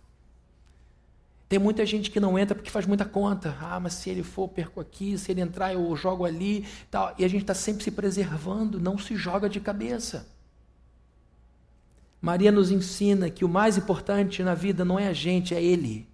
[1.49, 3.57] Tem muita gente que não entra porque faz muita conta.
[3.61, 6.67] Ah, mas se ele for, perco aqui, se ele entrar, eu jogo ali.
[6.91, 7.15] Tal.
[7.19, 10.27] E a gente está sempre se preservando, não se joga de cabeça.
[12.21, 16.07] Maria nos ensina que o mais importante na vida não é a gente, é Ele.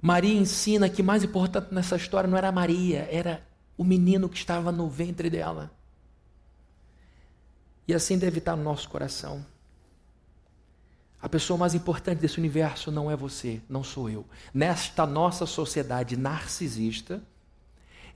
[0.00, 3.42] Maria ensina que o mais importante nessa história não era Maria, era
[3.76, 5.70] o menino que estava no ventre dela.
[7.88, 9.44] E assim deve estar no nosso coração.
[11.22, 14.24] A pessoa mais importante desse universo não é você, não sou eu.
[14.54, 17.22] Nesta nossa sociedade narcisista,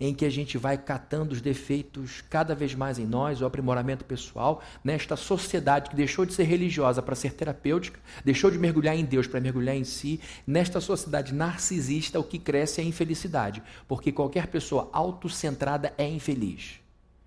[0.01, 4.05] em que a gente vai catando os defeitos cada vez mais em nós, o aprimoramento
[4.05, 9.05] pessoal, nesta sociedade que deixou de ser religiosa para ser terapêutica, deixou de mergulhar em
[9.05, 14.11] Deus para mergulhar em si, nesta sociedade narcisista, o que cresce é a infelicidade, porque
[14.11, 16.81] qualquer pessoa autocentrada é infeliz.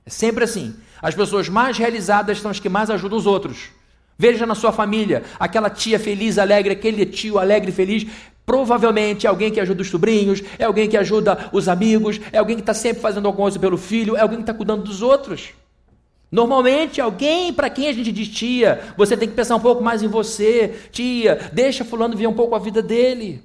[0.06, 0.76] É sempre assim.
[1.02, 3.77] As pessoas mais realizadas são as que mais ajudam os outros.
[4.18, 8.08] Veja na sua família, aquela tia feliz, alegre, aquele tio alegre, feliz.
[8.46, 12.56] Provavelmente é alguém que ajuda os sobrinhos, é alguém que ajuda os amigos, é alguém
[12.56, 15.50] que está sempre fazendo alguma coisa pelo filho, é alguém que está cuidando dos outros.
[16.32, 20.02] Normalmente, alguém para quem a gente diz, tia, você tem que pensar um pouco mais
[20.02, 23.44] em você, tia, deixa Fulano ver um pouco a vida dele.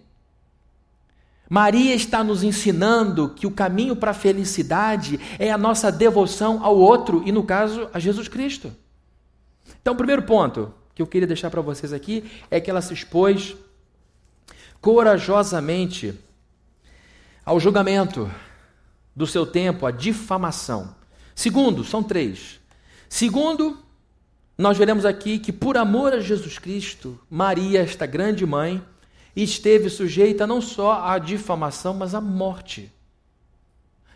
[1.48, 6.76] Maria está nos ensinando que o caminho para a felicidade é a nossa devoção ao
[6.78, 8.72] outro, e no caso, a Jesus Cristo.
[9.82, 12.94] Então, o primeiro ponto que eu queria deixar para vocês aqui é que ela se
[12.94, 13.56] expôs
[14.80, 16.14] corajosamente
[17.44, 18.30] ao julgamento
[19.14, 20.94] do seu tempo, à difamação.
[21.34, 22.60] Segundo, são três.
[23.08, 23.78] Segundo,
[24.56, 28.82] nós veremos aqui que por amor a Jesus Cristo, Maria, esta grande mãe,
[29.34, 32.92] esteve sujeita não só à difamação, mas à morte.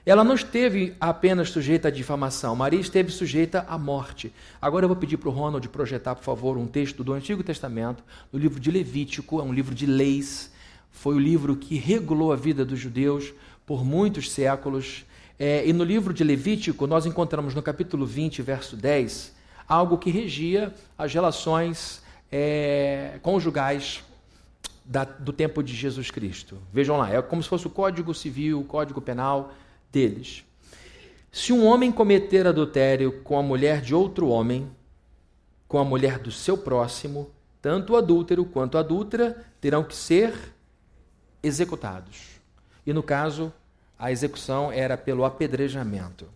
[0.06, 4.32] Ela não esteve apenas sujeita à difamação, Maria esteve sujeita à morte.
[4.62, 8.04] Agora eu vou pedir para o Ronald projetar, por favor, um texto do Antigo Testamento,
[8.30, 10.52] do livro de Levítico, é um livro de leis.
[10.92, 13.34] Foi o livro que regulou a vida dos judeus
[13.66, 15.04] por muitos séculos.
[15.40, 19.34] É, e no livro de Levítico, nós encontramos no capítulo 20, verso 10,
[19.66, 22.00] algo que regia as relações
[22.30, 24.04] é, conjugais
[24.84, 26.58] da, do tempo de Jesus Cristo.
[26.72, 29.52] Vejam lá, é como se fosse o Código Civil, o Código Penal
[29.90, 30.44] deles.
[31.30, 34.70] Se um homem cometer adultério com a mulher de outro homem,
[35.68, 37.30] com a mulher do seu próximo,
[37.60, 40.32] tanto o adúltero quanto a adúltera terão que ser
[41.42, 42.40] executados.
[42.86, 43.52] E no caso,
[43.98, 46.26] a execução era pelo apedrejamento.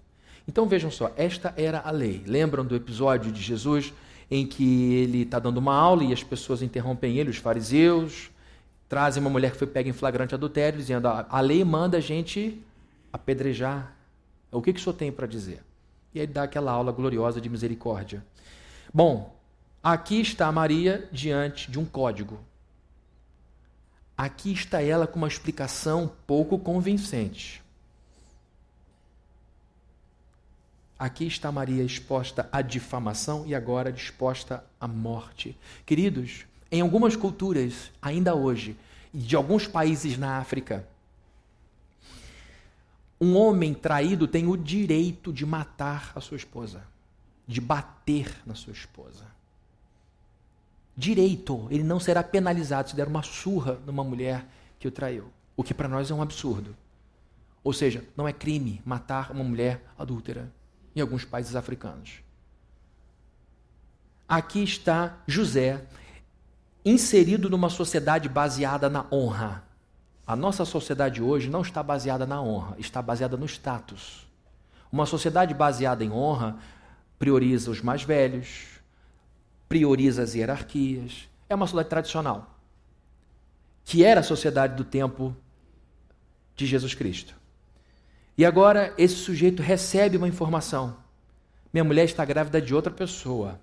[0.47, 2.23] Então vejam só, esta era a lei.
[2.27, 3.93] Lembram do episódio de Jesus
[4.31, 8.31] em que ele está dando uma aula e as pessoas interrompem ele, os fariseus,
[8.89, 12.61] trazem uma mulher que foi pega em flagrante adultério, dizendo: a lei manda a gente
[13.13, 13.97] apedrejar.
[14.51, 15.63] O que, que o senhor tem para dizer?
[16.15, 18.25] E aí dá aquela aula gloriosa de misericórdia.
[18.93, 19.37] Bom,
[19.83, 22.41] aqui está Maria diante de um código.
[24.17, 27.63] Aqui está ela com uma explicação pouco convincente.
[30.99, 35.57] Aqui está Maria exposta à difamação e agora disposta à morte.
[35.87, 38.77] Queridos, em algumas culturas, ainda hoje,
[39.15, 40.87] de alguns países na África,
[43.21, 46.83] um homem traído tem o direito de matar a sua esposa,
[47.47, 49.27] de bater na sua esposa.
[50.97, 54.47] Direito, ele não será penalizado se der uma surra numa mulher
[54.79, 56.75] que o traiu, o que para nós é um absurdo.
[57.63, 60.51] Ou seja, não é crime matar uma mulher adúltera
[60.97, 62.23] em alguns países africanos.
[64.27, 65.85] Aqui está José,
[66.85, 69.65] inserido numa sociedade baseada na honra.
[70.31, 74.29] A nossa sociedade hoje não está baseada na honra, está baseada no status.
[74.93, 76.57] Uma sociedade baseada em honra
[77.19, 78.81] prioriza os mais velhos,
[79.69, 81.29] prioriza as hierarquias.
[81.49, 82.61] É uma sociedade tradicional,
[83.85, 85.35] que era a sociedade do tempo
[86.55, 87.35] de Jesus Cristo.
[88.39, 90.97] E agora esse sujeito recebe uma informação:
[91.73, 93.61] minha mulher está grávida de outra pessoa.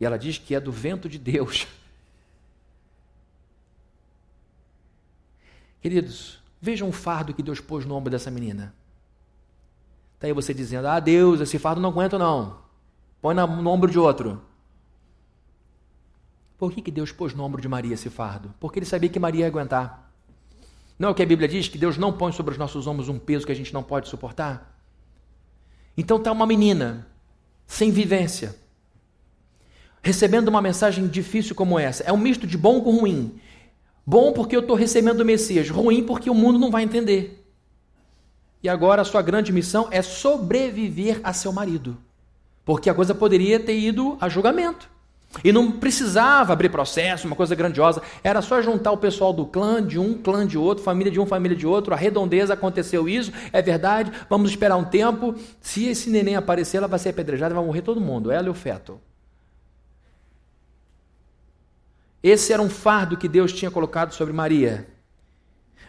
[0.00, 1.66] E ela diz que é do vento de Deus.
[5.84, 8.74] Queridos, vejam o fardo que Deus pôs no ombro dessa menina.
[10.14, 12.56] Está aí você dizendo: Ah, Deus, esse fardo não aguento, não.
[13.20, 14.40] Põe no ombro de outro.
[16.56, 18.54] Por que, que Deus pôs no ombro de Maria esse fardo?
[18.58, 20.10] Porque ele sabia que Maria ia aguentar.
[20.98, 21.68] Não é o que a Bíblia diz?
[21.68, 24.08] Que Deus não põe sobre os nossos ombros um peso que a gente não pode
[24.08, 24.80] suportar?
[25.98, 27.06] Então está uma menina,
[27.66, 28.56] sem vivência,
[30.02, 32.02] recebendo uma mensagem difícil como essa.
[32.04, 33.38] É um misto de bom com ruim.
[34.06, 37.42] Bom porque eu estou recebendo o Messias, ruim porque o mundo não vai entender.
[38.62, 41.96] E agora a sua grande missão é sobreviver a seu marido.
[42.64, 44.88] Porque a coisa poderia ter ido a julgamento.
[45.42, 48.00] E não precisava abrir processo, uma coisa grandiosa.
[48.22, 51.26] Era só juntar o pessoal do clã, de um, clã de outro, família de um,
[51.26, 51.92] família de outro.
[51.92, 54.12] A redondeza aconteceu isso, é verdade.
[54.30, 55.34] Vamos esperar um tempo.
[55.60, 58.50] Se esse neném aparecer, ela vai ser apedrejada e vai morrer todo mundo, ela e
[58.50, 59.00] o feto.
[62.24, 64.86] Esse era um fardo que Deus tinha colocado sobre Maria.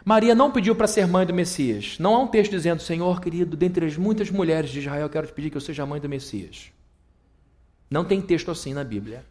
[0.04, 1.96] Maria não pediu para ser mãe do Messias.
[1.98, 5.32] Não há um texto dizendo, Senhor querido, dentre as muitas mulheres de Israel, quero te
[5.32, 6.74] pedir que eu seja mãe do Messias.
[7.90, 9.26] Não tem texto assim na Bíblia.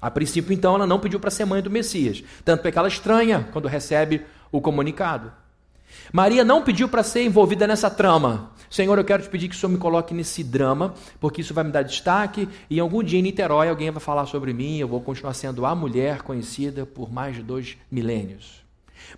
[0.00, 2.24] A princípio, então, ela não pediu para ser mãe do Messias.
[2.42, 5.30] Tanto é que ela estranha quando recebe o comunicado.
[6.10, 8.50] Maria não pediu para ser envolvida nessa trama.
[8.68, 11.64] Senhor, eu quero te pedir que o Senhor me coloque nesse drama, porque isso vai
[11.64, 15.00] me dar destaque e algum dia em Niterói alguém vai falar sobre mim, eu vou
[15.00, 18.64] continuar sendo a mulher conhecida por mais de dois milênios.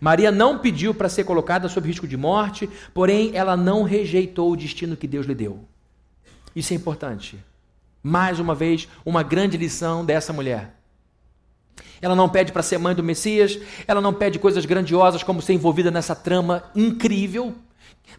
[0.01, 4.57] Maria não pediu para ser colocada sob risco de morte, porém ela não rejeitou o
[4.57, 5.64] destino que Deus lhe deu.
[6.55, 7.38] Isso é importante.
[8.03, 10.74] Mais uma vez, uma grande lição dessa mulher.
[12.01, 15.55] Ela não pede para ser mãe do Messias, ela não pede coisas grandiosas como ser
[15.55, 17.55] envolvida nessa trama incrível.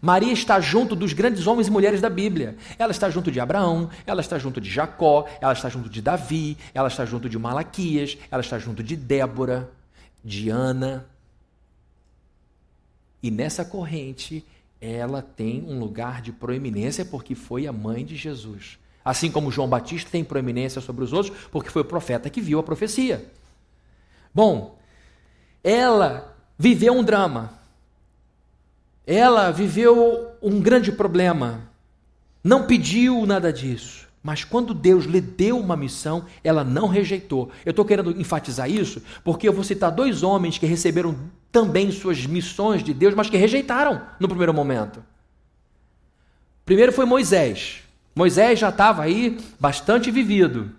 [0.00, 2.56] Maria está junto dos grandes homens e mulheres da Bíblia.
[2.78, 6.56] Ela está junto de Abraão, ela está junto de Jacó, ela está junto de Davi,
[6.72, 9.70] ela está junto de Malaquias, ela está junto de Débora,
[10.24, 11.06] de Ana.
[13.22, 14.44] E nessa corrente,
[14.80, 18.78] ela tem um lugar de proeminência porque foi a mãe de Jesus.
[19.04, 22.58] Assim como João Batista tem proeminência sobre os outros, porque foi o profeta que viu
[22.58, 23.24] a profecia.
[24.34, 24.78] Bom,
[25.62, 27.59] ela viveu um drama.
[29.12, 31.62] Ela viveu um grande problema.
[32.44, 34.06] Não pediu nada disso.
[34.22, 37.50] Mas quando Deus lhe deu uma missão, ela não rejeitou.
[37.66, 41.18] Eu estou querendo enfatizar isso porque eu vou citar dois homens que receberam
[41.50, 45.02] também suas missões de Deus, mas que rejeitaram no primeiro momento.
[46.64, 47.82] Primeiro foi Moisés.
[48.14, 50.70] Moisés já estava aí bastante vivido.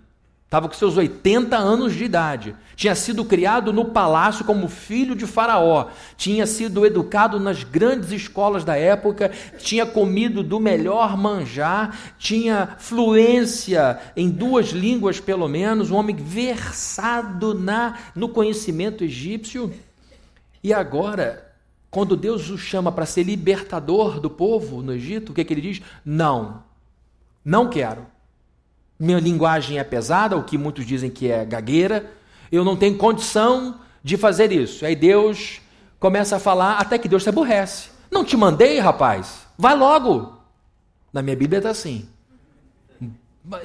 [0.52, 2.54] Estava com seus 80 anos de idade.
[2.76, 5.88] Tinha sido criado no palácio como filho de Faraó.
[6.14, 9.32] Tinha sido educado nas grandes escolas da época.
[9.56, 11.98] Tinha comido do melhor manjar.
[12.18, 15.90] Tinha fluência em duas línguas, pelo menos.
[15.90, 19.72] Um homem versado na, no conhecimento egípcio.
[20.62, 21.50] E agora,
[21.90, 25.62] quando Deus o chama para ser libertador do povo no Egito, o que, que ele
[25.62, 25.80] diz?
[26.04, 26.62] Não,
[27.42, 28.11] não quero
[29.02, 32.12] minha linguagem é pesada, o que muitos dizem que é gagueira,
[32.52, 34.86] eu não tenho condição de fazer isso.
[34.86, 35.60] Aí Deus
[35.98, 37.88] começa a falar, até que Deus se aborrece.
[38.08, 40.38] Não te mandei, rapaz, vai logo.
[41.12, 42.08] Na minha Bíblia está assim.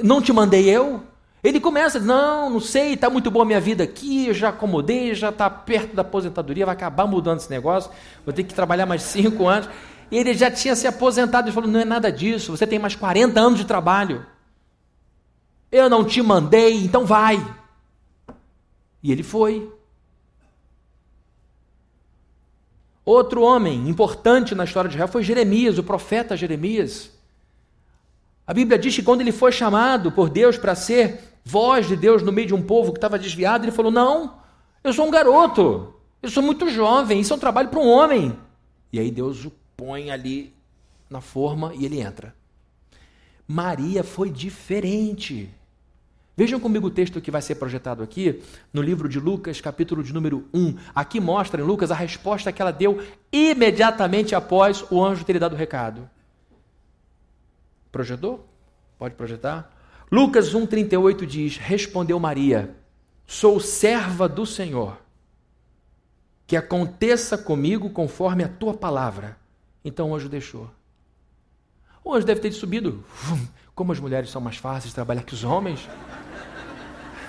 [0.01, 1.03] Não te mandei eu?
[1.43, 5.13] Ele começa, não, não sei, está muito boa a minha vida aqui, eu já acomodei,
[5.13, 7.91] já está perto da aposentadoria, vai acabar mudando esse negócio,
[8.25, 9.69] vou ter que trabalhar mais cinco anos.
[10.09, 12.95] E ele já tinha se aposentado, ele falou, não é nada disso, você tem mais
[12.95, 14.25] 40 anos de trabalho.
[15.71, 17.37] Eu não te mandei, então vai.
[19.03, 19.71] E ele foi.
[23.03, 27.11] Outro homem importante na história de Israel foi Jeremias, o profeta Jeremias.
[28.45, 32.21] A Bíblia diz que quando ele foi chamado por Deus para ser voz de Deus
[32.21, 34.39] no meio de um povo que estava desviado, ele falou: Não,
[34.83, 38.37] eu sou um garoto, eu sou muito jovem, isso é um trabalho para um homem.
[38.91, 40.53] E aí Deus o põe ali
[41.09, 42.35] na forma e ele entra.
[43.47, 45.49] Maria foi diferente.
[46.37, 50.13] Vejam comigo o texto que vai ser projetado aqui, no livro de Lucas, capítulo de
[50.13, 50.77] número 1.
[50.93, 55.39] Aqui mostra em Lucas a resposta que ela deu imediatamente após o anjo ter lhe
[55.39, 56.07] dado o recado.
[57.91, 58.47] Projetou?
[58.99, 59.75] Pode projetar?
[60.11, 62.75] Lucas 1,38 diz: Respondeu Maria:
[63.25, 64.95] Sou serva do Senhor.
[66.45, 69.39] Que aconteça comigo conforme a tua palavra.
[69.83, 70.69] Então o anjo deixou.
[72.03, 73.03] O anjo deve ter subido.
[73.73, 75.87] Como as mulheres são mais fáceis de trabalhar que os homens.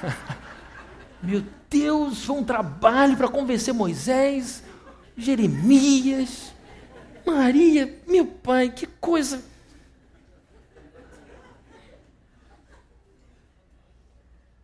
[1.23, 4.63] Meu Deus, foi um trabalho para convencer Moisés,
[5.17, 6.53] Jeremias,
[7.27, 9.43] Maria, meu pai, que coisa.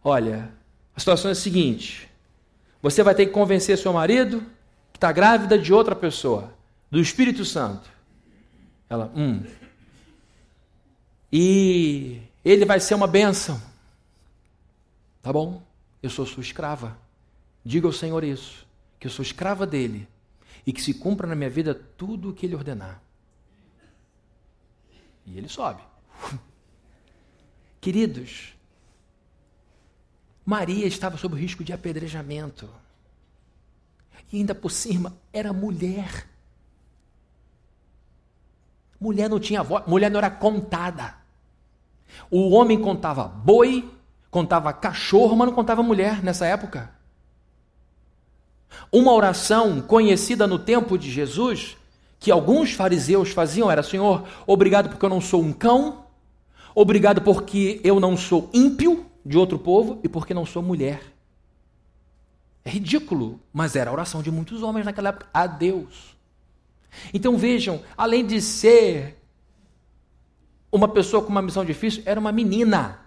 [0.03, 0.51] Olha,
[0.95, 2.09] a situação é a seguinte:
[2.81, 4.41] você vai ter que convencer seu marido
[4.93, 6.55] que está grávida de outra pessoa,
[6.91, 7.91] do Espírito Santo.
[8.89, 9.43] Ela, hum.
[11.33, 13.61] E ele vai ser uma bênção.
[15.25, 15.63] Tá bom,
[16.03, 16.99] eu sou sua escrava.
[17.65, 18.67] Diga ao Senhor isso,
[19.01, 20.07] que eu sou escrava dele
[20.67, 23.01] e que se cumpra na minha vida tudo o que ele ordenar.
[25.25, 25.81] E ele sobe.
[27.81, 28.55] Queridos,
[30.45, 32.69] Maria estava sob o risco de apedrejamento.
[34.31, 36.29] E ainda por cima era mulher.
[39.01, 41.17] Mulher não tinha voz, mulher não era contada.
[42.31, 43.91] O homem contava boi,
[44.35, 46.91] contava cachorro, mas não contava mulher nessa época.
[48.91, 51.77] Uma oração conhecida no tempo de Jesus,
[52.19, 56.07] que alguns fariseus faziam, era: Senhor, obrigado porque eu não sou um cão,
[56.75, 61.01] obrigado porque eu não sou ímpio de outro povo e porque não sou mulher.
[62.65, 66.17] É ridículo, mas era a oração de muitos homens naquela época a Deus.
[67.13, 69.17] Então vejam, além de ser
[70.73, 73.04] uma pessoa com uma missão difícil, era uma menina.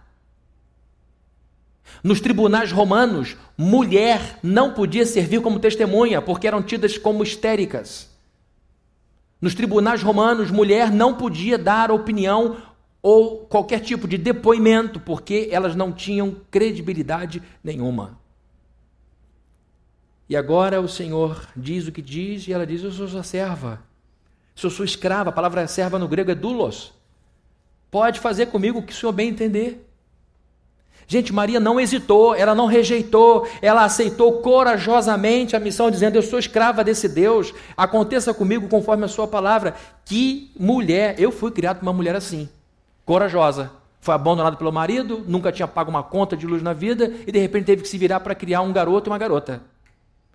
[2.03, 8.09] Nos tribunais romanos, mulher não podia servir como testemunha, porque eram tidas como histéricas.
[9.41, 12.57] Nos tribunais romanos, mulher não podia dar opinião
[13.01, 18.19] ou qualquer tipo de depoimento, porque elas não tinham credibilidade nenhuma.
[20.29, 23.81] E agora o Senhor diz o que diz, e ela diz: Eu sou sua serva,
[24.53, 25.29] sou sua escrava.
[25.29, 26.93] A palavra serva no grego é doulos.
[27.89, 29.86] Pode fazer comigo o que o Senhor bem entender.
[31.09, 36.37] Gente, Maria não hesitou, ela não rejeitou, ela aceitou corajosamente a missão, dizendo: Eu sou
[36.37, 39.73] escrava desse Deus, aconteça comigo conforme a Sua palavra.
[40.03, 41.15] Que mulher!
[41.17, 42.49] Eu fui criado por uma mulher assim,
[43.05, 43.71] corajosa.
[44.01, 47.39] Foi abandonada pelo marido, nunca tinha pago uma conta de luz na vida e de
[47.39, 49.61] repente teve que se virar para criar um garoto e uma garota.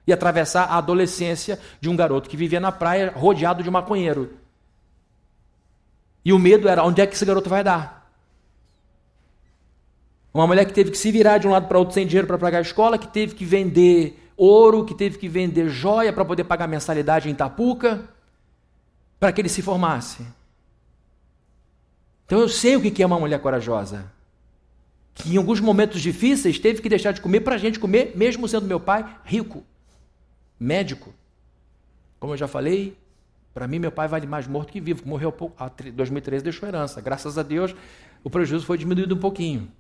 [0.07, 4.31] E atravessar a adolescência de um garoto que vivia na praia rodeado de maconheiro.
[6.25, 8.02] E o medo era: onde é que esse garoto vai dar?
[10.33, 12.39] Uma mulher que teve que se virar de um lado para outro sem dinheiro para
[12.39, 16.45] pagar a escola, que teve que vender ouro, que teve que vender joia para poder
[16.45, 18.09] pagar mensalidade em Tapuca,
[19.21, 20.27] para que ele se formasse.
[22.25, 24.11] Então eu sei o que é uma mulher corajosa.
[25.15, 28.49] Que em alguns momentos difíceis teve que deixar de comer para a gente comer, mesmo
[28.49, 29.63] sendo meu pai rico,
[30.59, 31.13] médico.
[32.19, 32.97] Como eu já falei,
[33.53, 35.03] para mim meu pai vale mais morto que vivo.
[35.05, 35.35] Morreu
[35.85, 37.03] em 2013, deixou herança.
[37.03, 37.75] Graças a Deus,
[38.25, 39.71] o prejuízo foi diminuído um pouquinho.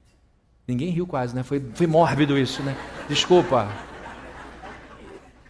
[0.66, 1.42] Ninguém riu quase, né?
[1.42, 2.76] Foi, foi mórbido isso, né?
[3.08, 3.68] Desculpa.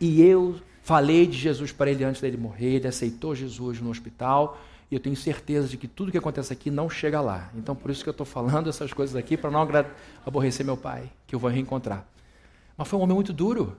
[0.00, 4.58] E eu falei de Jesus para ele antes dele morrer, ele aceitou Jesus no hospital,
[4.90, 7.50] e eu tenho certeza de que tudo que acontece aqui não chega lá.
[7.54, 9.66] Então, por isso que eu estou falando essas coisas aqui, para não
[10.26, 12.06] aborrecer meu pai, que eu vou reencontrar.
[12.76, 13.76] Mas foi um homem muito duro.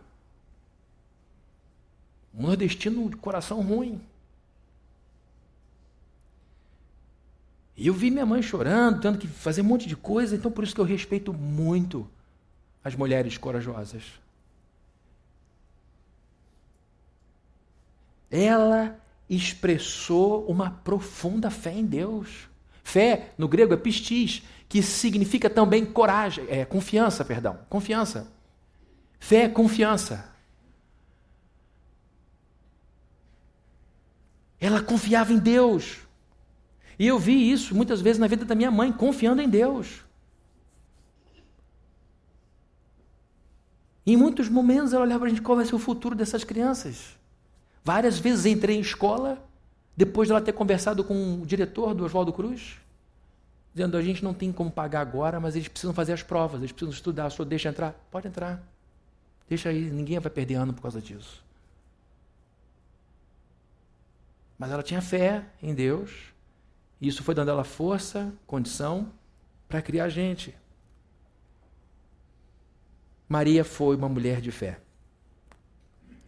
[2.34, 4.02] Um nordestino de coração ruim.
[7.76, 10.64] E eu vi minha mãe chorando, tendo que fazer um monte de coisa, então por
[10.64, 12.08] isso que eu respeito muito
[12.84, 14.04] as mulheres corajosas.
[18.30, 19.00] Ela
[19.30, 22.48] expressou uma profunda fé em Deus.
[22.84, 28.32] Fé, no grego, é pistis, que significa também coragem, é confiança, perdão, confiança.
[29.20, 30.30] Fé é confiança.
[34.60, 36.03] Ela confiava em Deus.
[36.98, 40.04] E eu vi isso muitas vezes na vida da minha mãe, confiando em Deus.
[44.06, 47.18] em muitos momentos ela olhava para a gente qual vai ser o futuro dessas crianças.
[47.84, 49.42] Várias vezes entrei em escola,
[49.96, 52.78] depois de ela ter conversado com o diretor do Oswaldo Cruz,
[53.74, 56.72] dizendo: a gente não tem como pagar agora, mas eles precisam fazer as provas, eles
[56.72, 57.30] precisam estudar.
[57.30, 57.94] Senhor deixa entrar?
[58.12, 58.62] Pode entrar.
[59.48, 61.44] Deixa aí, ninguém vai perder ano por causa disso.
[64.58, 66.33] Mas ela tinha fé em Deus
[67.08, 69.12] isso foi dando ela força, condição
[69.68, 70.56] para criar gente.
[73.28, 74.80] Maria foi uma mulher de fé.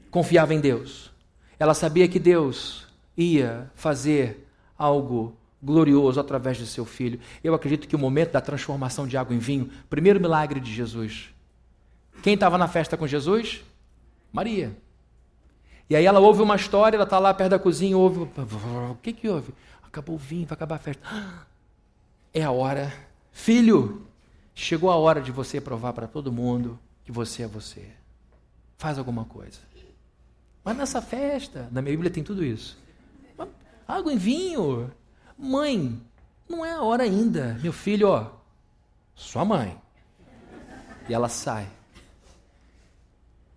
[0.10, 1.12] Confiava em Deus.
[1.60, 4.48] Ela sabia que Deus ia fazer
[4.78, 7.20] algo glorioso através de seu filho.
[7.44, 11.30] Eu acredito que o momento da transformação de água em vinho, primeiro milagre de Jesus.
[12.22, 13.64] Quem estava na festa com Jesus?
[14.32, 14.76] Maria.
[15.90, 18.22] E aí ela ouve uma história, ela está lá perto da cozinha, ouve.
[18.22, 19.54] O que, que houve?
[19.96, 21.02] Acabou o vinho, vai acabar a festa.
[22.38, 22.94] É a hora.
[23.32, 24.06] Filho,
[24.54, 27.88] chegou a hora de você provar para todo mundo que você é você.
[28.78, 29.60] Faz alguma coisa.
[30.62, 32.78] Mas nessa festa, na minha Bíblia tem tudo isso.
[33.88, 34.92] Água em vinho.
[35.38, 36.02] Mãe,
[36.50, 37.58] não é a hora ainda.
[37.64, 38.32] Meu filho, ó,
[39.16, 39.80] sua mãe.
[41.08, 41.70] E ela sai.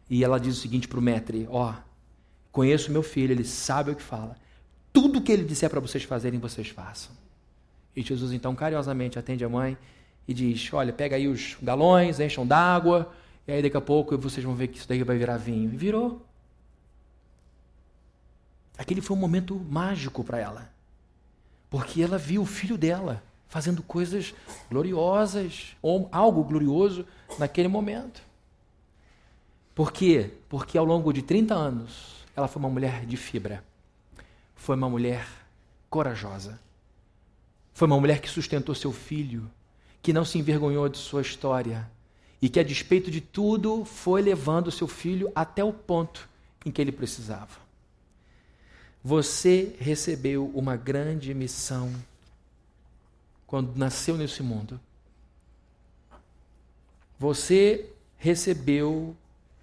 [0.09, 1.75] E ela diz o seguinte para o mestre: Ó,
[2.53, 4.37] conheço meu filho, ele sabe o que fala
[4.93, 7.13] tudo que ele disser para vocês fazerem, vocês façam.
[7.95, 9.77] E Jesus então carinhosamente atende a mãe
[10.27, 13.13] e diz: Olha, pega aí os galões, encham d'água,
[13.47, 15.73] e aí daqui a pouco vocês vão ver que isso daí vai virar vinho.
[15.73, 16.25] E virou.
[18.77, 20.71] Aquele foi um momento mágico para ela.
[21.69, 24.35] Porque ela viu o filho dela fazendo coisas
[24.71, 27.05] gloriosas, ou algo glorioso
[27.39, 28.23] naquele momento.
[29.75, 30.31] Por quê?
[30.49, 33.65] Porque ao longo de 30 anos ela foi uma mulher de fibra
[34.59, 35.27] foi uma mulher
[35.89, 36.61] corajosa.
[37.73, 39.49] Foi uma mulher que sustentou seu filho,
[40.03, 41.89] que não se envergonhou de sua história
[42.43, 46.29] e que, a despeito de tudo, foi levando seu filho até o ponto
[46.67, 47.57] em que ele precisava.
[49.03, 51.95] Você recebeu uma grande missão
[53.47, 54.79] quando nasceu nesse mundo.
[57.17, 59.17] Você recebeu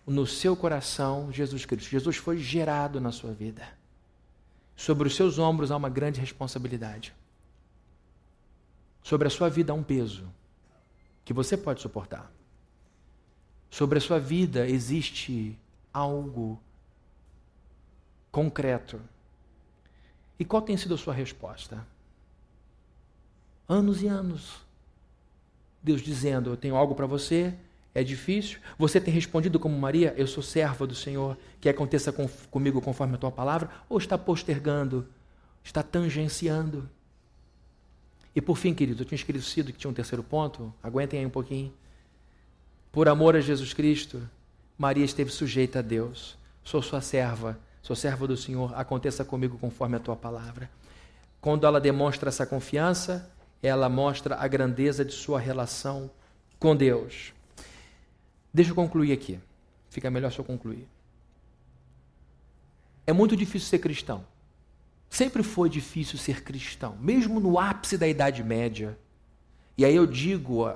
[0.08, 1.90] no seu coração Jesus Cristo.
[1.90, 3.68] Jesus foi gerado na sua vida.
[4.86, 7.12] Sobre os seus ombros há uma grande responsabilidade.
[9.02, 10.32] Sobre a sua vida há um peso
[11.24, 12.32] que você pode suportar.
[13.68, 15.58] sobre a sua vida existe
[15.92, 16.62] algo
[18.32, 19.02] concreto.
[20.38, 21.84] E qual tem sido a sua resposta?
[23.68, 24.62] Anos e anos.
[25.82, 27.58] Deus dizendo: Eu tenho algo para você,
[27.96, 28.60] é difícil.
[28.78, 33.16] Você tem respondido como Maria: Eu sou serva do Senhor, que aconteça com, comigo conforme
[33.16, 33.70] a tua palavra?
[33.88, 35.08] Ou está postergando,
[35.64, 36.90] está tangenciando?
[38.36, 41.30] E por fim, querido, eu tinha esquecido que tinha um terceiro ponto, aguentem aí um
[41.30, 41.74] pouquinho.
[42.92, 44.22] Por amor a Jesus Cristo,
[44.78, 46.38] Maria esteve sujeita a Deus.
[46.62, 50.70] Sou sua serva, sou serva do Senhor, aconteça comigo conforme a tua palavra.
[51.40, 53.32] Quando ela demonstra essa confiança,
[53.64, 56.10] ela mostra a grandeza de sua relação
[56.60, 57.35] com Deus.
[58.56, 59.38] Deixa eu concluir aqui.
[59.90, 60.88] Fica melhor se eu concluir.
[63.06, 64.26] É muito difícil ser cristão.
[65.10, 68.98] Sempre foi difícil ser cristão, mesmo no ápice da Idade Média.
[69.78, 70.70] E aí eu digo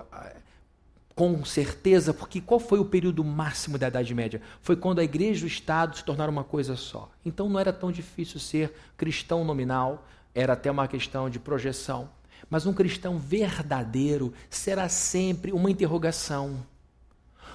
[1.15, 4.41] com certeza, porque qual foi o período máximo da Idade Média?
[4.61, 7.09] Foi quando a igreja e o Estado se tornaram uma coisa só.
[7.25, 10.05] Então não era tão difícil ser cristão nominal,
[10.35, 12.09] era até uma questão de projeção.
[12.49, 16.59] Mas um cristão verdadeiro será sempre uma interrogação.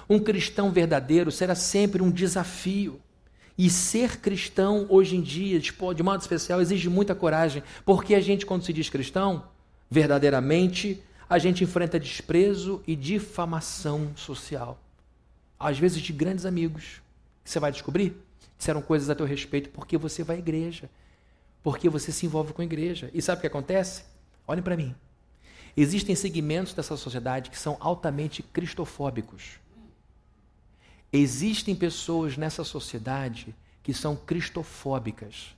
[0.09, 2.99] Um cristão verdadeiro será sempre um desafio.
[3.57, 8.45] E ser cristão hoje em dia, de modo especial, exige muita coragem, porque a gente,
[8.45, 9.45] quando se diz cristão,
[9.89, 14.77] verdadeiramente, a gente enfrenta desprezo e difamação social.
[15.59, 17.01] Às vezes de grandes amigos.
[17.43, 18.15] Você vai descobrir?
[18.57, 20.89] Disseram coisas a teu respeito porque você vai à igreja.
[21.63, 23.09] Porque você se envolve com a igreja.
[23.13, 24.03] E sabe o que acontece?
[24.47, 24.93] Olhem para mim.
[25.77, 29.59] Existem segmentos dessa sociedade que são altamente cristofóbicos.
[31.15, 35.55] Existem pessoas nessa sociedade que são cristofóbicas.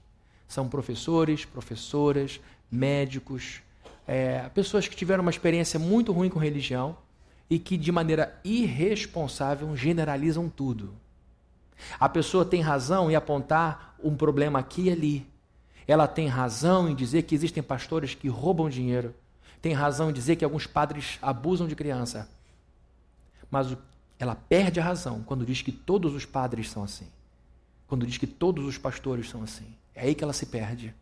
[0.47, 2.39] São professores, professoras,
[2.69, 3.61] médicos,
[4.05, 6.97] é, pessoas que tiveram uma experiência muito ruim com religião
[7.49, 10.93] e que, de maneira irresponsável, generalizam tudo.
[11.99, 15.27] A pessoa tem razão em apontar um problema aqui e ali.
[15.87, 19.13] Ela tem razão em dizer que existem pastores que roubam dinheiro.
[19.61, 22.29] Tem razão em dizer que alguns padres abusam de criança.
[23.49, 23.75] Mas
[24.19, 27.07] ela perde a razão quando diz que todos os padres são assim.
[27.87, 29.67] Quando diz que todos os pastores são assim.
[29.93, 30.93] É aí que ela se perde.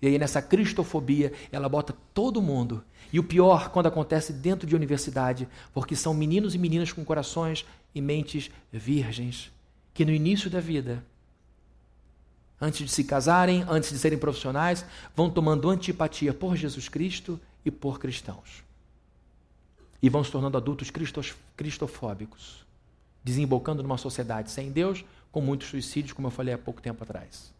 [0.00, 2.82] E aí, nessa cristofobia, ela bota todo mundo.
[3.12, 7.66] E o pior, quando acontece dentro de universidade, porque são meninos e meninas com corações
[7.94, 9.50] e mentes virgens,
[9.92, 11.04] que no início da vida,
[12.60, 17.70] antes de se casarem, antes de serem profissionais, vão tomando antipatia por Jesus Cristo e
[17.70, 18.69] por cristãos
[20.02, 22.64] e vão se tornando adultos cristos, cristofóbicos,
[23.22, 27.52] desembocando numa sociedade sem Deus, com muitos suicídios, como eu falei há pouco tempo atrás.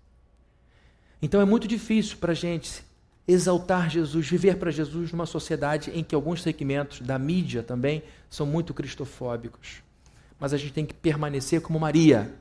[1.23, 2.83] Então é muito difícil para a gente
[3.29, 8.47] exaltar Jesus, viver para Jesus numa sociedade em que alguns segmentos da mídia também são
[8.47, 9.83] muito cristofóbicos.
[10.39, 12.35] Mas a gente tem que permanecer como Maria,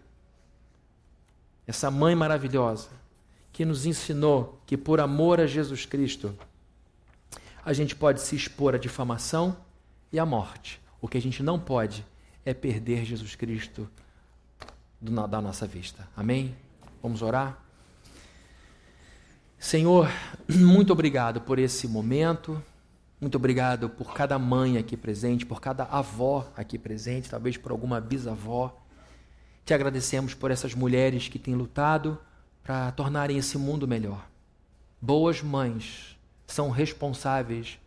[1.68, 2.88] essa mãe maravilhosa,
[3.52, 6.34] que nos ensinou que por amor a Jesus Cristo,
[7.64, 9.56] a gente pode se expor à difamação,
[10.12, 10.82] e a morte.
[11.01, 12.05] O que a gente não pode
[12.45, 13.89] é perder Jesus Cristo
[15.01, 16.07] da nossa vista.
[16.16, 16.55] Amém?
[17.01, 17.57] Vamos orar?
[19.57, 20.10] Senhor,
[20.49, 22.62] muito obrigado por esse momento.
[23.20, 27.99] Muito obrigado por cada mãe aqui presente, por cada avó aqui presente, talvez por alguma
[27.99, 28.82] bisavó.
[29.66, 32.18] Te agradecemos por essas mulheres que têm lutado
[32.64, 34.26] para tornarem esse mundo melhor.
[35.01, 37.78] Boas mães são responsáveis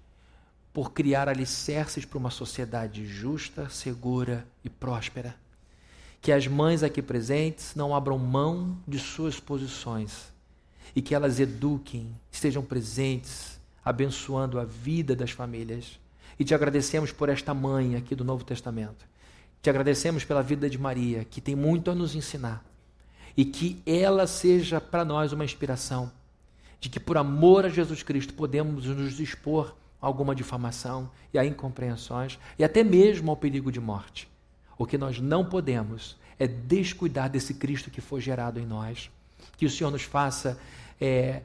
[0.72, 5.36] por criar alicerces para uma sociedade justa, segura e próspera.
[6.20, 10.32] Que as mães aqui presentes não abram mão de suas posições
[10.94, 15.98] e que elas eduquem, estejam presentes, abençoando a vida das famílias.
[16.38, 19.04] E te agradecemos por esta mãe aqui do Novo Testamento.
[19.60, 22.64] Te agradecemos pela vida de Maria, que tem muito a nos ensinar.
[23.36, 26.10] E que ela seja para nós uma inspiração
[26.80, 32.38] de que, por amor a Jesus Cristo, podemos nos dispor alguma difamação e a incompreensões
[32.58, 34.28] e até mesmo ao perigo de morte.
[34.76, 39.10] O que nós não podemos é descuidar desse Cristo que foi gerado em nós.
[39.56, 40.58] Que o Senhor nos faça
[41.00, 41.42] é,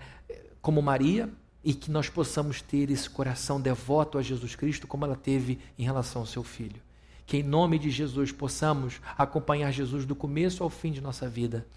[0.60, 1.30] como Maria
[1.64, 5.84] e que nós possamos ter esse coração devoto a Jesus Cristo como ela teve em
[5.84, 6.82] relação ao seu filho.
[7.28, 11.68] Que em nome de Jesus possamos acompanhar Jesus do começo ao fim de nossa vida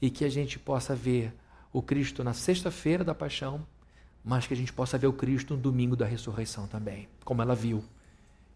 [0.00, 1.34] e que a gente possa ver
[1.72, 3.66] o Cristo na sexta-feira da paixão
[4.24, 7.54] mas que a gente possa ver o Cristo no domingo da ressurreição também, como ela
[7.54, 7.82] viu.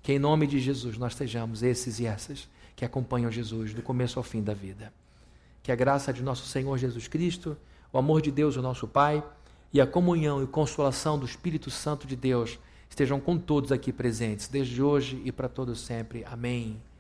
[0.03, 4.19] Que em nome de Jesus nós sejamos esses e essas que acompanham Jesus do começo
[4.19, 4.93] ao fim da vida.
[5.63, 7.57] Que a graça de nosso Senhor Jesus Cristo,
[7.93, 9.25] o amor de Deus, o nosso Pai,
[9.73, 12.59] e a comunhão e consolação do Espírito Santo de Deus
[12.89, 16.25] estejam com todos aqui presentes, desde hoje e para todos sempre.
[16.27, 16.81] Amém